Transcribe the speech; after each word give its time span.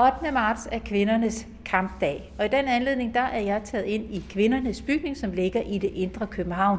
8. 0.00 0.32
marts 0.32 0.68
er 0.72 0.78
kvindernes 0.78 1.46
kampdag, 1.64 2.32
og 2.38 2.44
i 2.44 2.48
den 2.48 2.68
anledning 2.68 3.14
der 3.14 3.20
er 3.20 3.40
jeg 3.40 3.60
taget 3.64 3.84
ind 3.84 4.14
i 4.14 4.24
kvindernes 4.30 4.82
bygning, 4.82 5.16
som 5.16 5.32
ligger 5.32 5.60
i 5.60 5.78
det 5.78 5.90
indre 5.94 6.26
København. 6.26 6.78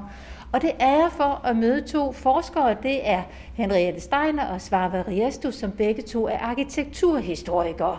Og 0.52 0.62
det 0.62 0.72
er 0.80 1.10
for 1.10 1.42
at 1.46 1.56
møde 1.56 1.82
to 1.82 2.12
forskere. 2.12 2.76
Det 2.84 3.10
er 3.10 3.22
Henriette 3.54 4.02
Steiner 4.02 4.46
og 4.46 4.62
Svarva 4.62 5.04
Riestus, 5.08 5.56
som 5.56 5.72
begge 5.72 6.02
to 6.02 6.28
er 6.28 6.38
arkitekturhistorikere. 6.38 7.98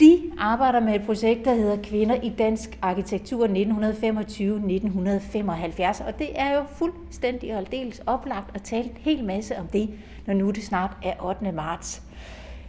De 0.00 0.20
arbejder 0.38 0.80
med 0.80 0.94
et 0.94 1.06
projekt, 1.06 1.44
der 1.44 1.54
hedder 1.54 1.82
Kvinder 1.82 2.20
i 2.22 2.28
dansk 2.28 2.78
arkitektur 2.82 3.46
1925-1975, 3.46 6.06
og 6.06 6.18
det 6.18 6.40
er 6.40 6.54
jo 6.54 6.64
fuldstændig 6.72 7.52
og 7.52 7.58
aldeles 7.58 8.02
oplagt 8.06 8.56
at 8.56 8.62
tale 8.62 8.84
en 8.84 8.96
hel 9.00 9.24
masse 9.24 9.58
om 9.58 9.66
det, 9.66 9.90
når 10.26 10.34
nu 10.34 10.50
det 10.50 10.62
snart 10.62 10.90
er 11.02 11.24
8. 11.24 11.52
marts. 11.52 12.02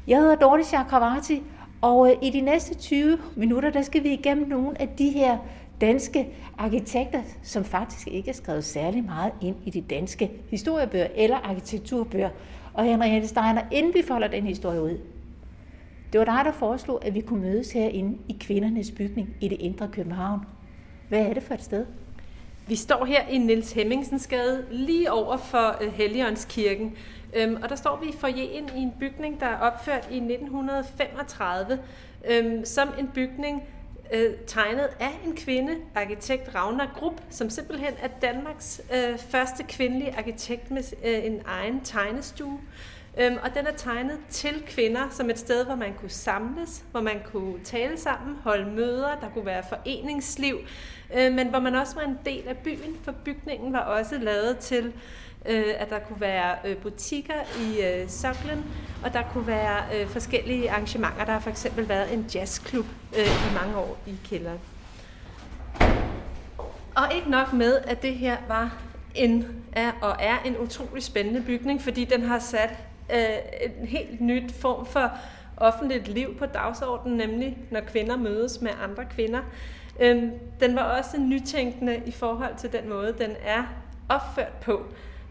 Jeg 0.08 0.20
hedder 0.20 0.36
Dorte 0.36 0.64
Chakravarti, 0.64 1.44
og 1.82 2.12
øh, 2.12 2.18
i 2.22 2.30
de 2.30 2.42
næste 2.42 2.76
20 2.76 3.18
minutter, 3.36 3.70
der 3.70 3.82
skal 3.82 4.04
vi 4.04 4.14
igennem 4.14 4.48
nogle 4.48 4.82
af 4.82 4.90
de 4.90 5.10
her 5.10 5.38
danske 5.82 6.28
arkitekter, 6.58 7.22
som 7.44 7.64
faktisk 7.64 8.08
ikke 8.08 8.30
er 8.30 8.34
skrevet 8.34 8.64
særlig 8.64 9.04
meget 9.04 9.32
ind 9.42 9.56
i 9.66 9.70
de 9.70 9.82
danske 9.82 10.32
historiebøger 10.50 11.08
eller 11.16 11.38
arkitekturbøger. 11.38 12.30
Og 12.74 12.84
Henriette 12.84 13.28
Steiner, 13.28 13.62
inden 13.72 13.94
vi 13.94 14.04
folder 14.08 14.28
den 14.28 14.44
historie 14.44 14.82
ud, 14.82 14.98
det 16.12 16.20
var 16.20 16.26
dig, 16.26 16.42
der 16.46 16.52
foreslog, 16.52 17.06
at 17.06 17.14
vi 17.14 17.22
kunne 17.22 17.42
mødes 17.42 17.72
herinde 17.72 18.18
i 18.28 18.38
kvindernes 18.40 18.92
bygning 18.92 19.36
i 19.42 19.48
det 19.48 19.62
indre 19.62 19.88
København. 19.88 20.40
Hvad 21.10 21.20
er 21.20 21.34
det 21.34 21.44
for 21.44 21.54
et 21.54 21.64
sted? 21.64 21.86
Vi 22.68 22.76
står 22.76 23.06
her 23.06 23.28
i 23.28 23.38
Niels 23.38 23.72
Hemmingsens 23.72 24.28
gade, 24.28 24.66
lige 24.72 25.12
over 25.12 25.38
for 25.38 25.84
øh, 25.84 25.94
Helligåndskirken. 25.94 26.94
Øhm, 27.36 27.58
og 27.64 27.70
der 27.70 27.76
står 27.76 28.00
vi 28.04 28.10
i 28.10 28.14
forjen 28.20 28.70
i 28.76 28.80
en 28.80 28.94
bygning, 29.00 29.40
der 29.40 29.46
er 29.46 29.58
opført 29.58 30.08
i 30.12 30.16
1935, 30.16 31.80
øhm, 32.30 32.66
som 32.66 32.90
en 33.00 33.08
bygning 33.14 33.64
øh, 34.14 34.34
tegnet 34.48 34.90
af 35.00 35.20
en 35.26 35.36
kvinde, 35.36 35.76
arkitekt 35.96 36.56
Ragnar 36.56 36.92
Grupp, 36.96 37.22
som 37.30 37.50
simpelthen 37.50 37.94
er 38.02 38.08
Danmarks 38.22 38.82
øh, 38.96 39.18
første 39.18 39.64
kvindelige 39.64 40.16
arkitekt 40.18 40.72
med 40.72 40.84
øh, 41.06 41.26
en 41.26 41.42
egen 41.46 41.82
tegnestue. 41.82 42.60
Øhm, 43.20 43.38
og 43.44 43.56
den 43.56 43.68
er 43.68 43.72
tegnet 43.72 44.18
til 44.30 44.64
kvinder 44.68 45.10
som 45.10 45.30
et 45.30 45.40
sted, 45.40 45.66
hvor 45.66 45.76
man 45.76 45.94
kunne 45.94 46.10
samles, 46.10 46.84
hvor 46.92 47.02
man 47.02 47.22
kunne 47.26 47.64
tale 47.64 47.98
sammen, 47.98 48.36
holde 48.44 48.72
møder, 48.72 49.16
der 49.22 49.30
kunne 49.34 49.46
være 49.46 49.64
foreningsliv, 49.70 50.58
øh, 51.18 51.34
men 51.34 51.48
hvor 51.48 51.60
man 51.60 51.76
også 51.76 51.96
var 51.96 52.02
en 52.02 52.20
del 52.26 52.48
af 52.48 52.58
byen, 52.58 52.98
for 53.04 53.12
bygningen 53.12 53.74
var 53.74 53.80
også 53.80 54.18
lavet 54.18 54.58
til, 54.58 54.94
øh, 55.46 55.74
at 55.78 55.90
der 55.90 56.00
kunne 56.00 56.22
være 56.22 56.56
øh, 56.66 56.78
butikker 56.78 57.34
i 57.60 57.82
øh, 57.82 58.10
soklen, 58.10 58.66
og 59.04 59.14
der 59.14 59.22
kunne 59.34 59.48
være 59.48 59.78
øh, 59.96 60.08
forskellige 60.08 60.72
arrangementer. 60.72 61.26
Der 61.26 61.32
har 61.32 61.40
for 61.40 61.50
eksempel 61.50 61.90
været 61.90 62.14
en 62.14 62.26
jazzklub 62.36 62.86
øh, 63.18 63.26
i 63.26 63.54
mange 63.54 63.78
år 63.78 63.98
i 64.08 64.16
kælderen. 64.30 64.60
Og 66.96 67.14
ikke 67.16 67.30
nok 67.30 67.54
med, 67.54 67.78
at 67.78 68.02
det 68.02 68.16
her 68.16 68.38
var 68.48 68.78
en 69.16 69.48
er 69.74 69.92
og 70.02 70.16
er 70.20 70.38
en 70.46 70.58
utrolig 70.58 71.04
spændende 71.04 71.42
bygning, 71.42 71.82
fordi 71.82 72.06
den 72.06 72.24
har 72.24 72.40
sat 72.40 72.74
øh, 73.14 73.72
en 73.80 73.88
helt 73.88 74.22
nyt 74.22 74.54
form 74.54 74.86
for 74.86 75.12
offentligt 75.58 76.08
liv 76.08 76.38
på 76.38 76.46
dagsordenen, 76.46 77.18
nemlig 77.18 77.58
når 77.72 77.80
kvinder 77.82 78.18
mødes 78.18 78.62
med 78.62 78.72
andre 78.84 79.06
kvinder. 79.06 79.40
Øh, 80.00 80.24
den 80.60 80.76
var 80.76 80.98
også 80.98 81.18
nytænkende 81.20 82.02
i 82.06 82.12
forhold 82.12 82.56
til 82.58 82.72
den 82.72 82.90
måde, 82.90 83.16
den 83.20 83.32
er 83.46 83.64
opført 84.10 84.54
på. 84.62 84.86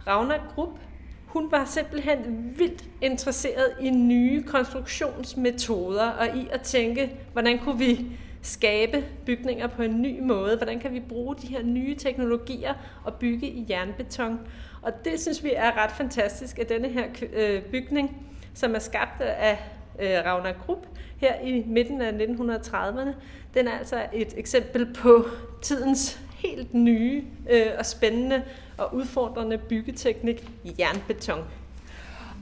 Ravna 0.06 0.34
Grupp, 0.54 0.78
hun 1.26 1.52
var 1.52 1.64
simpelthen 1.64 2.18
vildt 2.58 2.84
interesseret 3.02 3.72
i 3.80 3.90
nye 3.90 4.42
konstruktionsmetoder 4.42 6.08
og 6.08 6.36
i 6.36 6.48
at 6.52 6.60
tænke, 6.60 7.16
hvordan 7.32 7.58
kunne 7.58 7.78
vi 7.78 8.06
skabe 8.42 9.04
bygninger 9.26 9.66
på 9.66 9.82
en 9.82 10.02
ny 10.02 10.20
måde? 10.20 10.56
Hvordan 10.56 10.80
kan 10.80 10.92
vi 10.92 11.00
bruge 11.00 11.36
de 11.36 11.46
her 11.46 11.62
nye 11.62 11.96
teknologier 11.96 12.74
og 13.04 13.14
bygge 13.14 13.46
i 13.46 13.66
jernbeton? 13.70 14.40
Og 14.82 15.04
det 15.04 15.20
synes 15.20 15.44
vi 15.44 15.52
er 15.56 15.84
ret 15.84 15.92
fantastisk, 15.92 16.58
at 16.58 16.68
denne 16.68 16.88
her 16.88 17.04
øh, 17.32 17.62
bygning, 17.62 18.26
som 18.54 18.74
er 18.74 18.78
skabt 18.78 19.20
af 19.20 19.58
øh, 20.00 20.24
Ravna 20.26 20.50
Grupp 20.50 20.86
her 21.16 21.40
i 21.40 21.64
midten 21.66 22.02
af 22.02 22.12
1930'erne, 22.12 23.10
den 23.54 23.68
er 23.68 23.78
altså 23.78 24.02
et 24.12 24.34
eksempel 24.36 24.94
på 24.94 25.26
tidens 25.62 26.20
helt 26.34 26.74
nye 26.74 27.24
øh, 27.50 27.66
og 27.78 27.86
spændende 27.86 28.42
og 28.80 28.94
udfordrende 28.94 29.58
byggeteknik 29.58 30.48
jernbeton. 30.78 31.38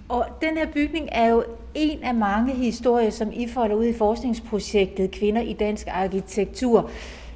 Og 0.09 0.27
den 0.41 0.57
her 0.57 0.67
bygning 0.67 1.09
er 1.13 1.29
jo 1.29 1.45
en 1.75 2.03
af 2.03 2.15
mange 2.15 2.55
historier, 2.55 3.11
som 3.11 3.33
I 3.33 3.49
folder 3.49 3.77
ud 3.77 3.85
i 3.85 3.93
forskningsprojektet 3.93 5.11
Kvinder 5.11 5.41
i 5.43 5.53
dansk 5.53 5.87
arkitektur. 5.91 6.91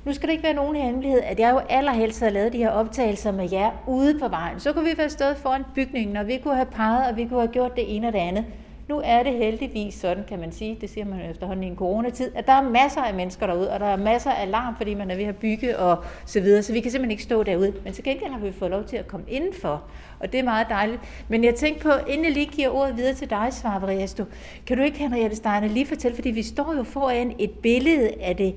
Nu 0.04 0.12
skal 0.12 0.26
det 0.26 0.32
ikke 0.32 0.44
være 0.44 0.54
nogen 0.54 0.76
hemmelighed, 0.76 1.20
at 1.24 1.40
jeg 1.40 1.50
jo 1.50 1.58
allerhelst 1.58 2.20
havde 2.20 2.32
lavet 2.32 2.52
de 2.52 2.58
her 2.58 2.70
optagelser 2.70 3.32
med 3.32 3.48
jer 3.52 3.70
ude 3.86 4.18
på 4.18 4.28
vejen. 4.28 4.60
Så 4.60 4.72
kunne 4.72 4.84
vi 4.84 4.98
være 4.98 5.10
stået 5.10 5.36
foran 5.36 5.64
bygningen, 5.74 6.16
og 6.16 6.26
vi 6.26 6.36
kunne 6.42 6.54
have 6.54 6.66
peget, 6.66 7.10
og 7.10 7.16
vi 7.16 7.24
kunne 7.24 7.40
have 7.40 7.52
gjort 7.52 7.76
det 7.76 7.96
ene 7.96 8.06
og 8.06 8.12
det 8.12 8.18
andet. 8.18 8.44
Nu 8.92 9.00
er 9.04 9.22
det 9.22 9.32
heldigvis 9.32 9.94
sådan, 9.94 10.24
kan 10.28 10.38
man 10.38 10.52
sige, 10.52 10.78
det 10.80 10.90
siger 10.90 11.04
man 11.04 11.30
efterhånden 11.30 11.64
i 11.64 11.66
en 11.66 11.76
coronatid, 11.76 12.30
at 12.34 12.46
der 12.46 12.52
er 12.52 12.62
masser 12.62 13.00
af 13.00 13.14
mennesker 13.14 13.46
derude, 13.46 13.70
og 13.70 13.80
der 13.80 13.86
er 13.86 13.96
masser 13.96 14.30
af 14.30 14.42
alarm, 14.42 14.76
fordi 14.76 14.94
man 14.94 15.10
er 15.10 15.16
ved 15.16 15.24
at 15.24 15.36
bygge 15.36 15.78
og 15.78 16.04
så 16.26 16.40
videre, 16.40 16.62
så 16.62 16.72
vi 16.72 16.80
kan 16.80 16.90
simpelthen 16.90 17.10
ikke 17.10 17.22
stå 17.22 17.42
derude. 17.42 17.74
Men 17.84 17.92
til 17.92 18.04
gengæld 18.04 18.30
har 18.30 18.38
vi 18.38 18.52
fået 18.52 18.70
lov 18.70 18.84
til 18.84 18.96
at 18.96 19.06
komme 19.06 19.26
indenfor, 19.28 19.82
og 20.20 20.32
det 20.32 20.40
er 20.40 20.44
meget 20.44 20.66
dejligt. 20.70 21.00
Men 21.28 21.44
jeg 21.44 21.54
tænkte 21.54 21.82
på, 21.82 21.90
inden 22.08 22.24
jeg 22.24 22.32
lige 22.32 22.46
giver 22.46 22.68
ordet 22.68 22.96
videre 22.96 23.14
til 23.14 23.30
dig, 23.30 23.48
Svarvariasto, 23.50 24.24
kan 24.66 24.76
du 24.76 24.82
ikke, 24.82 24.98
Henriette 24.98 25.36
Steiner, 25.36 25.68
lige 25.68 25.86
fortælle, 25.86 26.14
fordi 26.14 26.30
vi 26.30 26.42
står 26.42 26.74
jo 26.76 26.82
foran 26.82 27.34
et 27.38 27.50
billede 27.50 28.10
af 28.20 28.36
det 28.36 28.54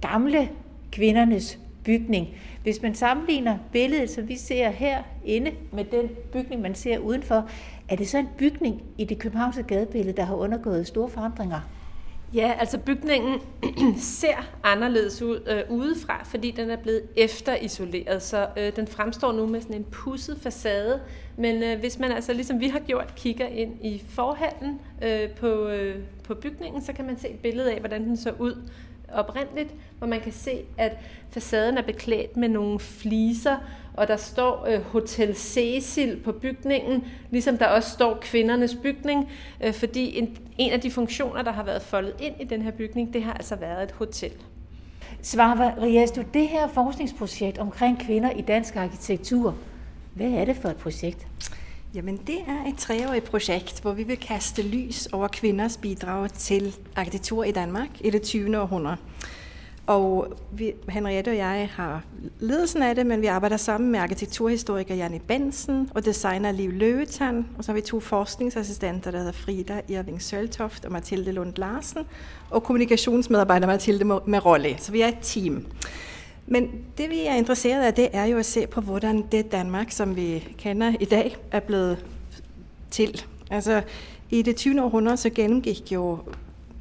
gamle 0.00 0.48
kvindernes 0.92 1.58
bygning. 1.84 2.28
Hvis 2.62 2.82
man 2.82 2.94
sammenligner 2.94 3.58
billedet, 3.72 4.10
som 4.10 4.28
vi 4.28 4.36
ser 4.36 4.70
herinde, 4.70 5.50
med 5.72 5.84
den 5.84 6.08
bygning, 6.32 6.62
man 6.62 6.74
ser 6.74 6.98
udenfor, 6.98 7.48
er 7.88 7.96
det 7.96 8.08
så 8.08 8.18
en 8.18 8.28
bygning 8.38 8.82
i 8.98 9.04
det 9.04 9.18
københavnske 9.18 9.62
gadebillede, 9.62 10.16
der 10.16 10.24
har 10.24 10.34
undergået 10.34 10.86
store 10.86 11.08
forandringer? 11.08 11.60
Ja, 12.34 12.52
altså 12.58 12.78
bygningen 12.78 13.40
ser 14.20 14.46
anderledes 14.64 15.22
ud 15.22 15.40
øh, 15.46 15.78
udefra, 15.78 16.24
fordi 16.24 16.50
den 16.50 16.70
er 16.70 16.76
blevet 16.76 17.02
efterisoleret, 17.16 18.22
så 18.22 18.48
øh, 18.56 18.76
den 18.76 18.86
fremstår 18.86 19.32
nu 19.32 19.46
med 19.46 19.60
sådan 19.60 19.76
en 19.76 19.84
pusset 19.84 20.38
facade. 20.42 21.00
Men 21.36 21.62
øh, 21.62 21.78
hvis 21.78 21.98
man 21.98 22.12
altså, 22.12 22.32
ligesom 22.32 22.60
vi 22.60 22.68
har 22.68 22.78
gjort, 22.78 23.14
kigger 23.16 23.46
ind 23.46 23.84
i 23.84 24.02
forhallen 24.08 24.80
øh, 25.02 25.30
på, 25.30 25.68
øh, 25.68 25.96
på 26.24 26.34
bygningen, 26.34 26.82
så 26.82 26.92
kan 26.92 27.06
man 27.06 27.18
se 27.18 27.28
et 27.28 27.38
billede 27.38 27.72
af, 27.72 27.78
hvordan 27.78 28.04
den 28.04 28.16
så 28.16 28.32
ud 28.38 28.68
oprindeligt, 29.12 29.74
hvor 29.98 30.06
man 30.06 30.20
kan 30.20 30.32
se, 30.32 30.64
at 30.78 30.98
facaden 31.30 31.78
er 31.78 31.82
beklædt 31.82 32.36
med 32.36 32.48
nogle 32.48 32.78
fliser, 32.78 33.56
og 33.96 34.08
der 34.08 34.16
står 34.16 34.66
øh, 34.68 34.82
Hotel 34.82 35.36
Cecil 35.36 36.20
på 36.24 36.32
bygningen, 36.32 37.04
ligesom 37.30 37.58
der 37.58 37.66
også 37.66 37.90
står 37.90 38.18
kvindernes 38.20 38.76
bygning, 38.82 39.30
øh, 39.64 39.74
fordi 39.74 40.18
en, 40.18 40.38
en 40.58 40.72
af 40.72 40.80
de 40.80 40.90
funktioner, 40.90 41.42
der 41.42 41.52
har 41.52 41.62
været 41.62 41.82
foldet 41.82 42.14
ind 42.20 42.34
i 42.40 42.44
den 42.44 42.62
her 42.62 42.70
bygning, 42.70 43.14
det 43.14 43.22
har 43.22 43.32
altså 43.32 43.56
været 43.56 43.82
et 43.82 43.92
hotel. 43.92 44.32
Svarva 45.22 45.72
du 46.16 46.22
det 46.34 46.48
her 46.48 46.68
forskningsprojekt 46.68 47.58
omkring 47.58 48.00
kvinder 48.00 48.30
i 48.30 48.40
dansk 48.40 48.76
arkitektur, 48.76 49.54
hvad 50.14 50.30
er 50.30 50.44
det 50.44 50.56
for 50.56 50.68
et 50.68 50.76
projekt? 50.76 51.26
Jamen, 51.94 52.16
det 52.26 52.38
er 52.46 52.68
et 52.68 52.76
treårigt 52.78 53.24
projekt, 53.24 53.82
hvor 53.82 53.92
vi 53.92 54.02
vil 54.02 54.16
kaste 54.16 54.62
lys 54.62 55.06
over 55.06 55.28
kvinders 55.28 55.76
bidrag 55.76 56.32
til 56.32 56.74
arkitektur 56.96 57.44
i 57.44 57.52
Danmark 57.52 57.88
i 58.00 58.10
det 58.10 58.22
20. 58.22 58.60
århundrede. 58.60 58.96
Og 59.86 60.28
vi, 60.52 60.72
Henriette 60.88 61.28
og 61.28 61.36
jeg 61.36 61.68
har 61.72 62.02
ledelsen 62.40 62.82
af 62.82 62.94
det, 62.94 63.06
men 63.06 63.22
vi 63.22 63.26
arbejder 63.26 63.56
sammen 63.56 63.90
med 63.90 64.00
arkitekturhistoriker 64.00 64.94
Janne 64.94 65.20
Bensen 65.28 65.90
og 65.94 66.04
designer 66.04 66.52
Liv 66.52 66.72
Løvetan. 66.72 67.46
og 67.58 67.64
så 67.64 67.72
har 67.72 67.74
vi 67.74 67.80
to 67.80 68.00
forskningsassistenter, 68.00 69.10
der 69.10 69.18
hedder 69.18 69.32
Frida 69.32 69.80
Irving 69.88 70.22
Søltoft 70.22 70.84
og 70.84 70.92
Mathilde 70.92 71.32
Lund 71.32 71.52
Larsen, 71.56 72.02
og 72.50 72.62
kommunikationsmedarbejder 72.62 73.66
Mathilde 73.66 74.04
Merolle. 74.04 74.76
Så 74.78 74.92
vi 74.92 75.00
er 75.00 75.08
et 75.08 75.18
team. 75.22 75.66
Men 76.46 76.70
det 76.98 77.10
vi 77.10 77.26
er 77.26 77.34
interesseret 77.34 77.82
af, 77.82 77.94
det 77.94 78.08
er 78.12 78.24
jo 78.24 78.38
at 78.38 78.46
se 78.46 78.66
på, 78.66 78.80
hvordan 78.80 79.24
det 79.32 79.52
Danmark, 79.52 79.90
som 79.90 80.16
vi 80.16 80.54
kender 80.58 80.92
i 81.00 81.04
dag, 81.04 81.36
er 81.52 81.60
blevet 81.60 82.04
til. 82.90 83.24
Altså 83.50 83.82
i 84.30 84.42
det 84.42 84.56
20. 84.56 84.82
århundrede 84.82 85.16
så 85.16 85.30
gennemgik 85.30 85.92
jo 85.92 86.18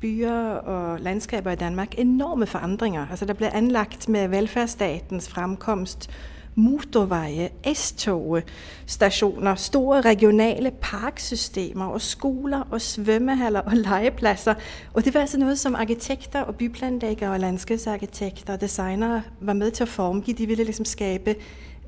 byer 0.06 0.54
og 0.54 1.00
landskaber 1.00 1.52
i 1.52 1.56
Danmark 1.56 2.00
enorme 2.00 2.46
forandringer. 2.46 3.08
Altså 3.10 3.26
der 3.26 3.34
blev 3.34 3.50
anlagt 3.52 4.10
med 4.10 4.28
velfærdsstatens 4.28 5.30
fremkomst 5.30 6.10
motorveje, 6.56 7.50
S-toge, 7.74 8.44
stationer, 8.86 9.56
store 9.56 10.02
regionale 10.02 10.72
parksystemer 10.82 11.86
og 11.86 12.02
skoler 12.02 12.62
og 12.72 12.82
svømmehaller 12.82 13.60
og 13.60 13.72
legepladser. 13.76 14.54
Og 14.94 15.06
det 15.06 15.14
var 15.14 15.20
altså 15.20 15.38
noget, 15.38 15.60
som 15.60 15.76
arkitekter 15.76 16.42
og 16.42 16.56
byplanlæggere 16.56 17.32
og 17.32 17.40
landskabsarkitekter 17.40 18.54
og 18.54 18.62
designere 18.62 19.22
var 19.42 19.54
med 19.54 19.72
til 19.72 19.84
at 19.84 19.90
formgive. 19.90 20.38
De 20.38 20.48
ville 20.48 20.64
ligesom 20.64 20.86
skabe 20.86 21.36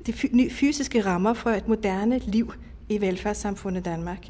de 0.06 0.12
fysiske 0.50 1.00
rammer 1.00 1.34
for 1.34 1.50
et 1.50 1.68
moderne 1.68 2.18
liv 2.18 2.52
i 2.88 3.00
velfærdssamfundet 3.00 3.84
Danmark. 3.84 4.26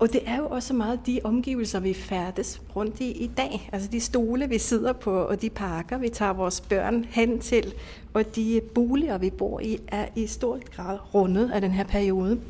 Og 0.00 0.12
det 0.12 0.20
er 0.26 0.36
jo 0.36 0.46
også 0.48 0.74
meget 0.74 1.00
de 1.06 1.20
omgivelser, 1.24 1.80
vi 1.80 1.94
færdes 1.94 2.62
rundt 2.76 3.00
i 3.00 3.10
i 3.10 3.26
dag. 3.26 3.70
Altså 3.72 3.88
de 3.88 4.00
stole, 4.00 4.48
vi 4.48 4.58
sidder 4.58 4.92
på, 4.92 5.22
og 5.22 5.42
de 5.42 5.50
parker, 5.50 5.98
vi 5.98 6.08
tager 6.08 6.32
vores 6.32 6.60
børn 6.60 7.04
hen 7.10 7.38
til, 7.38 7.74
og 8.14 8.36
de 8.36 8.60
boliger, 8.74 9.18
vi 9.18 9.30
bor 9.30 9.60
i, 9.60 9.78
er 9.88 10.06
i 10.16 10.26
stor 10.26 10.58
grad 10.76 10.98
rundet 11.14 11.50
af 11.50 11.60
den 11.60 11.70
her 11.70 11.84
periode. 11.84 12.40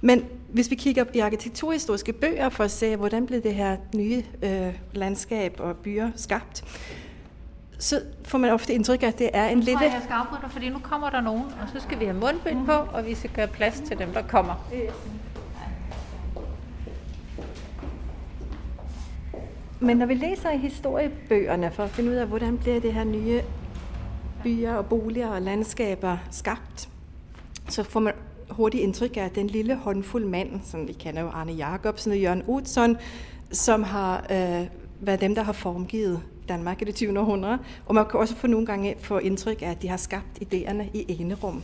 Men 0.00 0.24
hvis 0.52 0.70
vi 0.70 0.74
kigger 0.74 1.04
i 1.14 1.18
arkitekturhistoriske 1.18 2.12
bøger 2.12 2.48
for 2.48 2.64
at 2.64 2.70
se, 2.70 2.96
hvordan 2.96 3.26
blev 3.26 3.42
det 3.42 3.54
her 3.54 3.76
nye 3.94 4.24
øh, 4.42 4.74
landskab 4.92 5.56
og 5.60 5.76
byer 5.76 6.10
skabt, 6.16 6.64
så 7.78 8.00
får 8.24 8.38
man 8.38 8.50
ofte 8.50 8.74
indtryk 8.74 9.02
af, 9.02 9.06
at 9.06 9.18
det 9.18 9.30
er 9.32 9.46
en 9.46 9.60
lille... 9.60 9.80
Jeg 9.80 10.00
skal 10.04 10.12
afbryde 10.12 10.40
dig, 10.42 10.50
fordi 10.50 10.68
nu 10.68 10.78
kommer 10.78 11.10
der 11.10 11.20
nogen, 11.20 11.44
og 11.44 11.68
så 11.74 11.80
skal 11.80 12.00
vi 12.00 12.04
have 12.04 12.16
mundbind 12.16 12.66
på, 12.66 12.72
og 12.72 13.06
vi 13.06 13.14
skal 13.14 13.30
gøre 13.30 13.46
plads 13.46 13.82
til 13.86 13.98
dem, 13.98 14.12
der 14.12 14.22
kommer. 14.22 14.54
Men 19.80 19.96
når 19.96 20.06
vi 20.06 20.14
læser 20.14 20.50
i 20.50 20.58
historiebøgerne 20.58 21.70
for 21.70 21.82
at 21.82 21.90
finde 21.90 22.10
ud 22.10 22.14
af, 22.14 22.26
hvordan 22.26 22.58
bliver 22.58 22.80
det 22.80 22.92
her 22.92 23.04
nye 23.04 23.42
byer 24.42 24.74
og 24.74 24.86
boliger 24.86 25.28
og 25.28 25.42
landskaber 25.42 26.16
skabt, 26.30 26.88
så 27.68 27.82
får 27.82 28.00
man 28.00 28.14
hurtigt 28.50 28.82
indtryk 28.82 29.16
af, 29.16 29.20
at 29.20 29.34
den 29.34 29.46
lille 29.46 29.74
håndfuld 29.74 30.24
mand, 30.24 30.60
som 30.64 30.88
vi 30.88 30.92
kender 30.92 31.22
jo 31.22 31.28
Arne 31.28 31.52
Jacobsen 31.52 32.12
og 32.12 32.18
Jørgen 32.18 32.42
Utzon, 32.46 32.96
som 33.52 33.82
har 33.82 34.26
øh, 34.30 34.66
været 35.00 35.20
dem, 35.20 35.34
der 35.34 35.42
har 35.42 35.52
formgivet 35.52 36.20
Danmark 36.48 36.82
i 36.82 36.84
det 36.84 36.94
20. 36.94 37.20
århundrede. 37.20 37.58
Og 37.86 37.94
man 37.94 38.06
kan 38.10 38.20
også 38.20 38.36
få 38.36 38.46
nogle 38.46 38.66
gange 38.66 38.94
få 39.00 39.18
indtryk 39.18 39.62
af, 39.62 39.70
at 39.70 39.82
de 39.82 39.88
har 39.88 39.96
skabt 39.96 40.42
idéerne 40.42 40.82
i 40.94 41.04
enerum. 41.08 41.62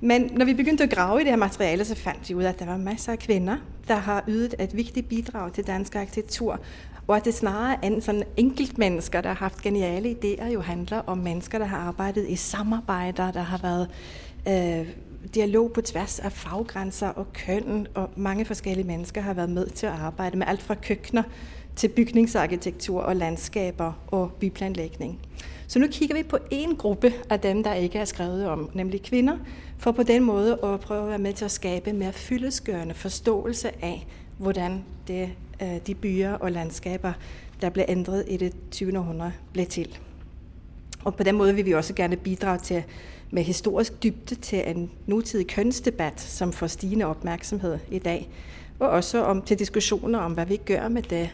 Men 0.00 0.30
når 0.36 0.44
vi 0.44 0.54
begyndte 0.54 0.84
at 0.84 0.90
grave 0.90 1.20
i 1.20 1.24
det 1.24 1.32
her 1.32 1.36
materiale, 1.36 1.84
så 1.84 1.94
fandt 1.94 2.28
vi 2.28 2.34
ud 2.34 2.42
af, 2.42 2.48
at 2.48 2.58
der 2.58 2.66
var 2.66 2.76
masser 2.76 3.12
af 3.12 3.18
kvinder, 3.18 3.56
der 3.88 3.94
har 3.94 4.24
ydet 4.28 4.54
et 4.58 4.76
vigtigt 4.76 5.08
bidrag 5.08 5.52
til 5.52 5.66
dansk 5.66 5.96
arkitektur, 5.96 6.60
og 7.06 7.16
at 7.16 7.24
det 7.24 7.34
snarere 7.34 7.84
end 7.84 8.00
sådan 8.00 8.22
enkelt 8.36 8.78
mennesker, 8.78 9.20
der 9.20 9.28
har 9.28 9.36
haft 9.36 9.62
geniale 9.62 10.16
idéer, 10.24 10.46
jo 10.46 10.60
handler 10.60 10.98
om 10.98 11.18
mennesker, 11.18 11.58
der 11.58 11.64
har 11.64 11.78
arbejdet 11.78 12.28
i 12.28 12.36
samarbejder, 12.36 13.30
der 13.30 13.42
har 13.42 13.58
været 13.58 13.88
øh, 14.48 14.88
dialog 15.34 15.72
på 15.72 15.80
tværs 15.80 16.18
af 16.18 16.32
faggrænser 16.32 17.08
og 17.08 17.32
køn, 17.32 17.86
og 17.94 18.10
mange 18.16 18.44
forskellige 18.44 18.86
mennesker 18.86 19.20
har 19.20 19.34
været 19.34 19.50
med 19.50 19.66
til 19.66 19.86
at 19.86 19.92
arbejde 19.92 20.38
med 20.38 20.46
alt 20.48 20.62
fra 20.62 20.74
køkkener 20.74 21.22
til 21.76 21.88
bygningsarkitektur 21.88 23.02
og 23.02 23.16
landskaber 23.16 23.92
og 24.06 24.32
byplanlægning. 24.40 25.18
Så 25.66 25.78
nu 25.78 25.86
kigger 25.90 26.16
vi 26.16 26.22
på 26.22 26.38
en 26.50 26.76
gruppe 26.76 27.12
af 27.30 27.40
dem, 27.40 27.62
der 27.62 27.74
ikke 27.74 27.98
er 27.98 28.04
skrevet 28.04 28.46
om, 28.46 28.70
nemlig 28.74 29.02
kvinder, 29.02 29.36
for 29.80 29.92
på 29.92 30.02
den 30.02 30.24
måde 30.24 30.58
at 30.64 30.80
prøve 30.80 31.02
at 31.02 31.08
være 31.08 31.18
med 31.18 31.32
til 31.32 31.44
at 31.44 31.50
skabe 31.50 31.92
mere 31.92 32.12
fyldesgørende 32.12 32.94
forståelse 32.94 33.84
af, 33.84 34.06
hvordan 34.38 34.84
det, 35.06 35.30
øh, 35.62 35.76
de 35.86 35.94
byer 35.94 36.32
og 36.32 36.52
landskaber, 36.52 37.12
der 37.60 37.70
blev 37.70 37.84
ændret 37.88 38.24
i 38.28 38.36
det 38.36 38.52
20. 38.70 38.98
århundrede, 38.98 39.32
blev 39.52 39.66
til. 39.66 39.98
Og 41.04 41.14
på 41.14 41.22
den 41.22 41.36
måde 41.36 41.54
vil 41.54 41.66
vi 41.66 41.72
også 41.72 41.94
gerne 41.94 42.16
bidrage 42.16 42.58
til 42.58 42.82
med 43.30 43.42
historisk 43.42 44.02
dybde 44.02 44.34
til 44.34 44.70
en 44.70 44.90
nutidig 45.06 45.46
kønsdebat, 45.46 46.20
som 46.20 46.52
får 46.52 46.66
stigende 46.66 47.04
opmærksomhed 47.04 47.78
i 47.90 47.98
dag, 47.98 48.30
og 48.78 48.88
også 48.88 49.24
om 49.24 49.42
til 49.42 49.58
diskussioner 49.58 50.18
om, 50.18 50.32
hvad 50.32 50.46
vi 50.46 50.56
gør 50.56 50.88
med 50.88 51.02
det, 51.02 51.30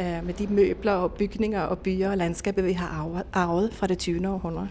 øh, 0.00 0.26
med 0.26 0.34
de 0.34 0.46
møbler 0.46 0.92
og 0.92 1.12
bygninger 1.12 1.60
og 1.60 1.78
byer 1.78 2.10
og 2.10 2.16
landskaber, 2.16 2.62
vi 2.62 2.72
har 2.72 3.20
arvet 3.32 3.74
fra 3.74 3.86
det 3.86 3.98
20. 3.98 4.28
århundrede. 4.28 4.68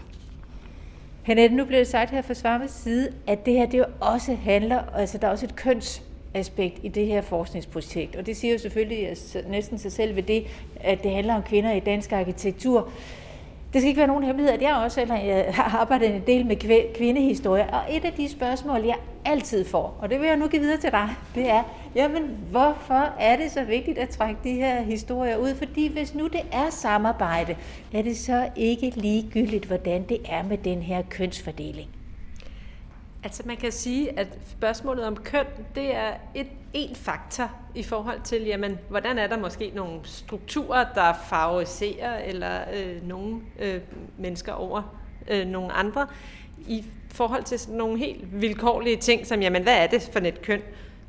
Henette, 1.28 1.56
nu 1.56 1.64
bliver 1.64 1.80
det 1.80 1.88
sagt 1.88 2.10
her 2.10 2.22
fra 2.22 2.34
Svarmes 2.34 2.70
side, 2.70 3.12
at 3.26 3.46
det 3.46 3.54
her 3.54 3.66
det 3.66 3.78
jo 3.78 3.84
også 4.00 4.34
handler, 4.34 4.82
altså 4.96 5.18
der 5.18 5.26
er 5.26 5.30
også 5.30 5.46
et 5.46 5.56
køns 5.56 6.02
aspekt 6.34 6.78
i 6.82 6.88
det 6.88 7.06
her 7.06 7.20
forskningsprojekt. 7.20 8.16
Og 8.16 8.26
det 8.26 8.36
siger 8.36 8.52
jo 8.52 8.58
selvfølgelig 8.58 9.16
næsten 9.48 9.78
sig 9.78 9.92
selv 9.92 10.16
ved 10.16 10.22
det, 10.22 10.44
at 10.80 11.02
det 11.02 11.10
handler 11.10 11.34
om 11.34 11.42
kvinder 11.42 11.72
i 11.72 11.80
dansk 11.80 12.12
arkitektur. 12.12 12.90
Det 13.72 13.80
skal 13.80 13.88
ikke 13.88 13.98
være 13.98 14.06
nogen 14.06 14.24
hemmelighed, 14.24 14.54
at 14.54 14.62
jeg 14.62 14.74
også 14.74 15.00
eller 15.00 15.16
jeg 15.16 15.44
øh, 15.48 15.54
har 15.54 15.78
arbejdet 15.78 16.14
en 16.14 16.22
del 16.26 16.46
med 16.46 16.56
kvindehistorie, 16.94 17.66
og 17.72 17.96
et 17.96 18.04
af 18.04 18.12
de 18.12 18.28
spørgsmål, 18.28 18.84
jeg 18.84 18.96
altid 19.24 19.64
får, 19.64 19.98
og 20.00 20.10
det 20.10 20.20
vil 20.20 20.26
jeg 20.26 20.36
nu 20.36 20.46
give 20.46 20.62
videre 20.62 20.78
til 20.78 20.90
dig, 20.90 21.08
det 21.34 21.50
er, 21.50 21.62
jamen 21.94 22.22
hvorfor 22.50 23.14
er 23.20 23.36
det 23.36 23.50
så 23.50 23.64
vigtigt 23.64 23.98
at 23.98 24.08
trække 24.08 24.40
de 24.44 24.52
her 24.52 24.82
historier 24.82 25.36
ud? 25.36 25.54
Fordi 25.54 25.92
hvis 25.92 26.14
nu 26.14 26.26
det 26.26 26.40
er 26.52 26.70
samarbejde, 26.70 27.56
er 27.92 28.02
det 28.02 28.16
så 28.16 28.48
ikke 28.56 28.92
ligegyldigt, 28.94 29.64
hvordan 29.64 30.02
det 30.08 30.18
er 30.28 30.42
med 30.42 30.58
den 30.58 30.82
her 30.82 31.02
kønsfordeling? 31.10 31.97
Altså 33.28 33.42
man 33.46 33.56
kan 33.56 33.72
sige, 33.72 34.18
at 34.18 34.38
spørgsmålet 34.50 35.04
om 35.04 35.16
køn, 35.16 35.46
det 35.74 35.94
er 35.94 36.12
et 36.34 36.46
en 36.72 36.96
faktor 36.96 37.50
i 37.74 37.82
forhold 37.82 38.20
til, 38.24 38.42
jamen, 38.42 38.78
hvordan 38.88 39.18
er 39.18 39.26
der 39.26 39.38
måske 39.38 39.72
nogle 39.74 40.00
strukturer, 40.04 40.84
der 40.94 41.12
favoriserer 41.28 42.18
eller 42.18 42.60
øh, 42.74 43.08
nogle 43.08 43.40
øh, 43.58 43.80
mennesker 44.18 44.52
over 44.52 44.98
øh, 45.30 45.46
nogle 45.46 45.72
andre, 45.72 46.06
i 46.58 46.84
forhold 47.08 47.44
til 47.44 47.58
sådan 47.58 47.78
nogle 47.78 47.98
helt 47.98 48.40
vilkårlige 48.40 48.96
ting, 48.96 49.26
som, 49.26 49.42
jamen, 49.42 49.62
hvad 49.62 49.76
er 49.76 49.86
det 49.86 50.10
for 50.12 50.20
et 50.20 50.42
køn, 50.42 50.62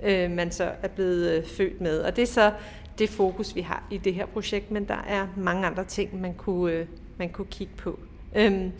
øh, 0.04 0.31
man 0.31 0.51
så 0.51 0.72
er 0.83 0.88
blevet 0.88 1.38
øh, 1.38 1.45
født 1.45 1.81
med? 1.81 2.00
Og 2.00 2.15
det 2.15 2.22
er 2.22 2.27
så 2.27 2.51
det 3.00 3.10
fokus, 3.10 3.56
vi 3.56 3.62
har 3.62 3.83
i 3.92 3.98
det 3.98 4.13
her 4.13 4.25
projekt, 4.25 4.72
men 4.72 4.88
der 4.88 5.04
er 5.07 5.27
mange 5.38 5.68
andre 5.68 5.83
ting, 5.83 6.22
man 6.22 6.33
kunne, 6.33 6.74
øh, 6.74 6.88
man 7.18 7.30
kunne 7.30 7.48
kigge 7.51 7.74
på. 7.77 8.00
Øhm, 8.36 8.72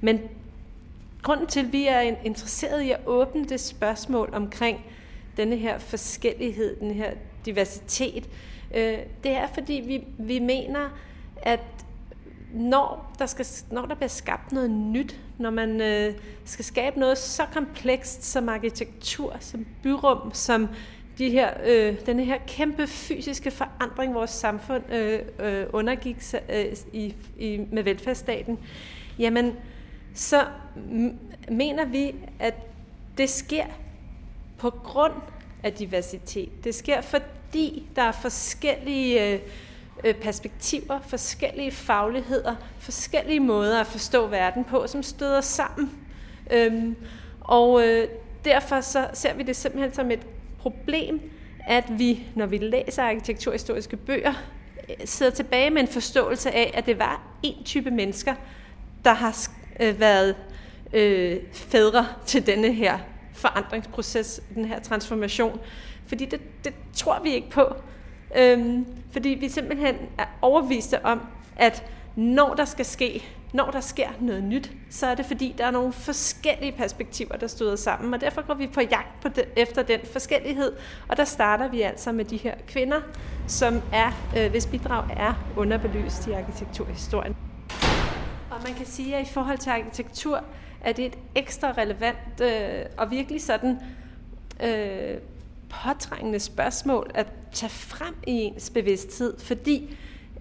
men 0.00 0.20
grunden 1.26 1.46
til, 1.46 1.60
at 1.60 1.72
vi 1.72 1.86
er 1.86 2.00
interesseret 2.00 2.82
i 2.82 2.90
at 2.90 3.00
åbne 3.06 3.44
det 3.44 3.60
spørgsmål 3.60 4.30
omkring 4.32 4.84
denne 5.36 5.56
her 5.56 5.78
forskellighed, 5.78 6.76
den 6.80 6.90
her 6.90 7.10
diversitet, 7.46 8.28
øh, 8.74 8.98
det 9.24 9.32
er 9.32 9.46
fordi 9.54 9.72
vi, 9.72 10.04
vi 10.18 10.38
mener, 10.38 10.98
at 11.42 11.60
når 12.54 13.16
der, 13.18 13.26
skal, 13.26 13.46
når 13.70 13.86
der 13.86 13.94
bliver 13.94 14.08
skabt 14.08 14.52
noget 14.52 14.70
nyt, 14.70 15.20
når 15.38 15.50
man 15.50 15.80
øh, 15.80 16.14
skal 16.44 16.64
skabe 16.64 17.00
noget 17.00 17.18
så 17.18 17.42
komplekst 17.52 18.24
som 18.24 18.48
arkitektur, 18.48 19.36
som 19.40 19.66
byrum, 19.82 20.30
som 20.32 20.68
de 21.18 21.30
her, 21.30 21.50
øh, 21.64 22.06
denne 22.06 22.24
her 22.24 22.38
kæmpe 22.46 22.86
fysiske 22.86 23.50
forandring, 23.50 24.14
vores 24.14 24.30
samfund 24.30 24.92
øh, 24.92 25.20
øh, 25.38 25.66
undergik 25.72 26.16
øh, 26.52 26.66
i, 26.92 27.14
i, 27.38 27.60
med 27.72 27.82
velfærdsstaten, 27.82 28.58
jamen 29.18 29.52
så 30.16 30.46
mener 31.50 31.84
vi, 31.84 32.14
at 32.38 32.54
det 33.18 33.30
sker 33.30 33.64
på 34.58 34.70
grund 34.70 35.12
af 35.62 35.72
diversitet. 35.72 36.64
Det 36.64 36.74
sker, 36.74 37.00
fordi 37.00 37.88
der 37.96 38.02
er 38.02 38.12
forskellige 38.12 39.32
øh, 39.32 39.40
øh, 40.04 40.14
perspektiver, 40.14 41.00
forskellige 41.00 41.70
fagligheder, 41.70 42.54
forskellige 42.78 43.40
måder 43.40 43.80
at 43.80 43.86
forstå 43.86 44.26
verden 44.26 44.64
på, 44.64 44.86
som 44.86 45.02
støder 45.02 45.40
sammen. 45.40 45.90
Øhm, 46.50 46.96
og 47.40 47.86
øh, 47.86 48.08
derfor 48.44 48.80
så 48.80 49.08
ser 49.12 49.34
vi 49.34 49.42
det 49.42 49.56
simpelthen 49.56 49.94
som 49.94 50.10
et 50.10 50.26
problem, 50.58 51.20
at 51.66 51.84
vi, 51.90 52.26
når 52.34 52.46
vi 52.46 52.58
læser 52.58 53.02
arkitekturhistoriske 53.02 53.96
bøger, 53.96 54.34
øh, 54.88 54.96
sidder 55.04 55.32
tilbage 55.32 55.70
med 55.70 55.82
en 55.82 55.88
forståelse 55.88 56.50
af, 56.50 56.70
at 56.74 56.86
det 56.86 56.98
var 56.98 57.22
en 57.42 57.64
type 57.64 57.90
mennesker, 57.90 58.34
der 59.04 59.12
har 59.12 59.32
Øh, 59.80 60.00
været 60.00 60.36
øh, 60.92 61.36
fædre 61.52 62.06
til 62.26 62.46
denne 62.46 62.72
her 62.72 62.98
forandringsproces, 63.32 64.40
den 64.54 64.64
her 64.64 64.80
transformation. 64.80 65.60
Fordi 66.06 66.24
det, 66.24 66.40
det 66.64 66.72
tror 66.92 67.20
vi 67.22 67.30
ikke 67.30 67.50
på. 67.50 67.76
Øhm, 68.36 68.86
fordi 69.12 69.28
vi 69.28 69.48
simpelthen 69.48 69.94
er 70.18 70.26
overviste 70.42 71.04
om, 71.04 71.20
at 71.56 71.84
når 72.16 72.54
der 72.54 72.64
skal 72.64 72.84
ske, 72.84 73.24
når 73.52 73.70
der 73.70 73.80
sker 73.80 74.08
noget 74.20 74.44
nyt, 74.44 74.70
så 74.90 75.06
er 75.06 75.14
det 75.14 75.26
fordi, 75.26 75.54
der 75.58 75.66
er 75.66 75.70
nogle 75.70 75.92
forskellige 75.92 76.72
perspektiver, 76.72 77.36
der 77.36 77.46
støder 77.46 77.76
sammen, 77.76 78.14
og 78.14 78.20
derfor 78.20 78.46
går 78.46 78.54
vi 78.54 78.66
på 78.66 78.80
jagt 78.80 79.20
på 79.22 79.28
det, 79.28 79.44
efter 79.56 79.82
den 79.82 80.00
forskellighed, 80.12 80.72
og 81.08 81.16
der 81.16 81.24
starter 81.24 81.68
vi 81.68 81.82
altså 81.82 82.12
med 82.12 82.24
de 82.24 82.36
her 82.36 82.54
kvinder, 82.66 83.00
som 83.46 83.82
er, 83.92 84.12
øh, 84.36 84.50
hvis 84.50 84.66
bidrag 84.66 85.04
er 85.16 85.52
underbelyst 85.56 86.26
i 86.26 86.32
arkitekturhistorien. 86.32 87.45
Og 88.56 88.62
man 88.64 88.74
kan 88.74 88.86
sige, 88.86 89.16
at 89.16 89.28
i 89.28 89.32
forhold 89.32 89.58
til 89.58 89.70
arkitektur, 89.70 90.44
er 90.80 90.92
det 90.92 91.06
et 91.06 91.18
ekstra 91.34 91.72
relevant 91.72 92.40
øh, 92.42 92.84
og 92.96 93.10
virkelig 93.10 93.42
sådan 93.42 93.78
øh, 94.62 95.18
påtrængende 95.68 96.40
spørgsmål 96.40 97.10
at 97.14 97.26
tage 97.52 97.70
frem 97.70 98.14
i 98.26 98.32
ens 98.32 98.70
bevidsthed, 98.70 99.40
fordi 99.40 99.96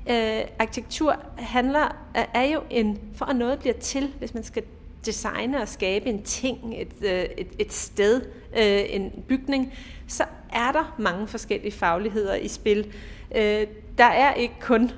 øh, 0.10 0.42
arkitektur 0.60 1.16
handler 1.38 1.96
er 2.14 2.44
jo 2.44 2.62
en 2.70 3.00
for 3.16 3.26
at 3.26 3.36
noget 3.36 3.60
bliver 3.60 3.74
til, 3.74 4.14
hvis 4.20 4.34
man 4.34 4.44
skal 4.44 4.64
designe 5.06 5.62
og 5.62 5.68
skabe 5.68 6.06
en 6.06 6.24
ting, 6.24 6.82
et, 6.82 6.94
øh, 7.02 7.26
et, 7.38 7.48
et 7.60 7.74
sted, 7.74 8.22
øh, 8.58 8.84
en 8.90 9.24
bygning, 9.28 9.74
så 10.08 10.24
er 10.54 10.72
der 10.72 10.96
mange 11.00 11.28
forskellige 11.28 11.72
fagligheder 11.72 12.36
i 12.36 12.48
spil. 12.48 12.94
Øh, 13.36 13.68
der 13.98 14.06
er 14.06 14.34
ikke 14.34 14.56
kun 14.62 14.92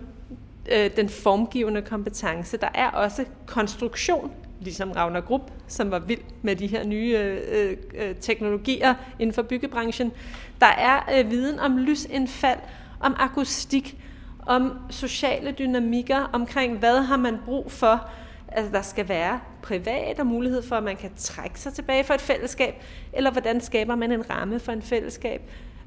øh, 0.72 0.92
den 0.96 1.10
formgivende 1.10 1.82
kompetence, 1.82 2.58
der 2.58 2.70
er 2.74 2.90
også 2.90 3.26
konstruktion 3.46 4.32
ligesom 4.62 4.92
Ravner 4.92 5.22
Grupp, 5.22 5.52
som 5.68 5.92
var 5.92 6.00
vild 6.00 6.22
med 6.42 6.56
de 6.56 6.68
her 6.68 6.84
nye 6.84 7.18
øh, 7.18 7.78
øh, 7.96 8.16
teknologier 8.16 8.94
inden 9.20 9.34
for 9.34 9.42
byggebranchen. 9.42 10.12
Der 10.60 10.68
er 10.68 11.20
øh, 11.20 11.32
viden 11.32 11.60
om 11.60 11.78
lysindfald, 11.78 12.60
om 13.00 13.16
akustik, 13.20 13.98
om 14.46 14.74
sociale 14.90 15.52
dynamikker, 15.52 16.30
omkring 16.34 16.78
hvad 16.78 17.02
har 17.02 17.18
man 17.18 17.38
brug 17.46 17.72
for, 17.72 18.10
Altså, 18.52 18.72
der 18.72 18.82
skal 18.82 19.10
være 19.10 19.40
privat 19.62 20.20
og 20.20 20.28
mulighed 20.28 20.62
for, 20.62 20.76
at 20.76 20.84
man 20.84 20.96
kan 20.96 21.12
trække 21.18 21.60
sig 21.60 21.74
tilbage 21.74 22.04
for 22.04 22.14
et 22.14 22.22
fællesskab, 22.22 22.74
eller 23.14 23.32
hvordan 23.32 23.62
skaber 23.62 23.96
man 23.96 24.12
en 24.12 24.30
ramme 24.30 24.60
for, 24.60 24.72
en 24.72 24.82
fællesskab, 24.82 25.42